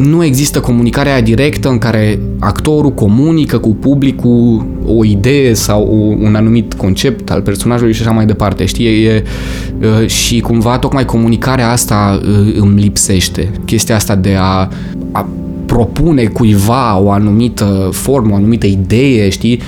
[0.00, 6.74] nu există comunicarea directă în care actorul comunică cu publicul o idee sau un anumit
[6.74, 8.86] concept al personajului și așa mai departe, știi?
[8.86, 9.24] E,
[9.80, 12.20] e, și cumva tocmai comunicarea asta
[12.54, 13.50] îmi lipsește.
[13.64, 14.68] Chestia asta de a,
[15.12, 15.28] a
[15.70, 19.60] propune cuiva o anumită formă, o anumită idee, știi?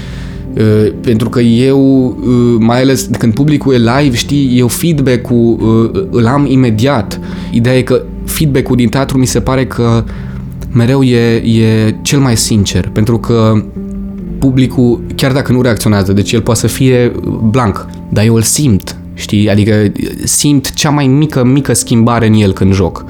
[1.00, 2.16] pentru că eu,
[2.58, 7.20] mai ales când publicul e live, știi, eu feedback-ul îl am imediat.
[7.50, 10.04] Ideea e că feedback-ul din teatru mi se pare că
[10.72, 13.64] mereu e, e cel mai sincer, pentru că
[14.38, 17.12] publicul, chiar dacă nu reacționează, deci el poate să fie
[17.50, 19.50] blank, dar eu îl simt, știi?
[19.50, 19.92] Adică
[20.24, 23.04] simt cea mai mică, mică schimbare în el când joc.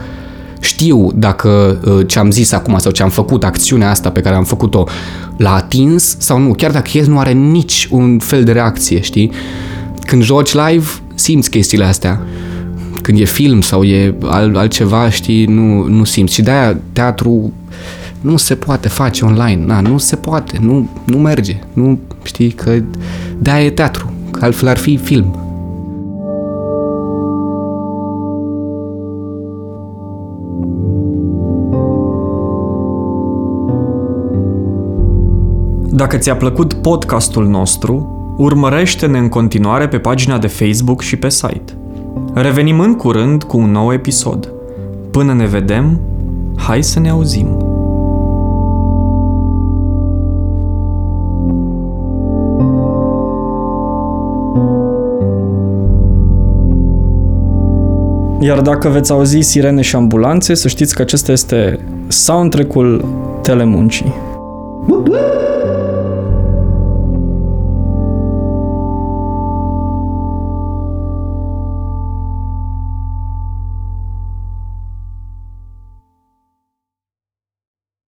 [0.63, 4.35] Știu dacă uh, ce am zis acum sau ce am făcut, acțiunea asta pe care
[4.35, 4.87] am făcut-o,
[5.37, 9.33] l-a atins sau nu, chiar dacă el nu are nici un fel de reacție, știi?
[10.07, 12.21] Când joci live, simți chestiile astea.
[13.03, 16.35] Când e film sau e alt, altceva, știi, nu, nu simți.
[16.35, 17.53] Și de-aia teatru
[18.21, 19.65] nu se poate face online.
[19.67, 21.59] Na, nu se poate, nu, nu merge.
[21.73, 22.83] Nu știi că
[23.39, 25.52] de-aia e teatru, că altfel ar fi film.
[35.95, 41.73] Dacă ți-a plăcut podcastul nostru, urmărește-ne în continuare pe pagina de Facebook și pe site.
[42.35, 44.53] Revenim în curând cu un nou episod.
[45.11, 46.01] Până ne vedem,
[46.57, 47.57] hai să ne auzim!
[58.41, 61.79] Iar dacă veți auzi sirene și ambulanțe, să știți că acesta este
[62.09, 63.05] soundtrack-ul
[63.43, 64.15] telemuncii.
[64.87, 65.43] Whoop, whoop.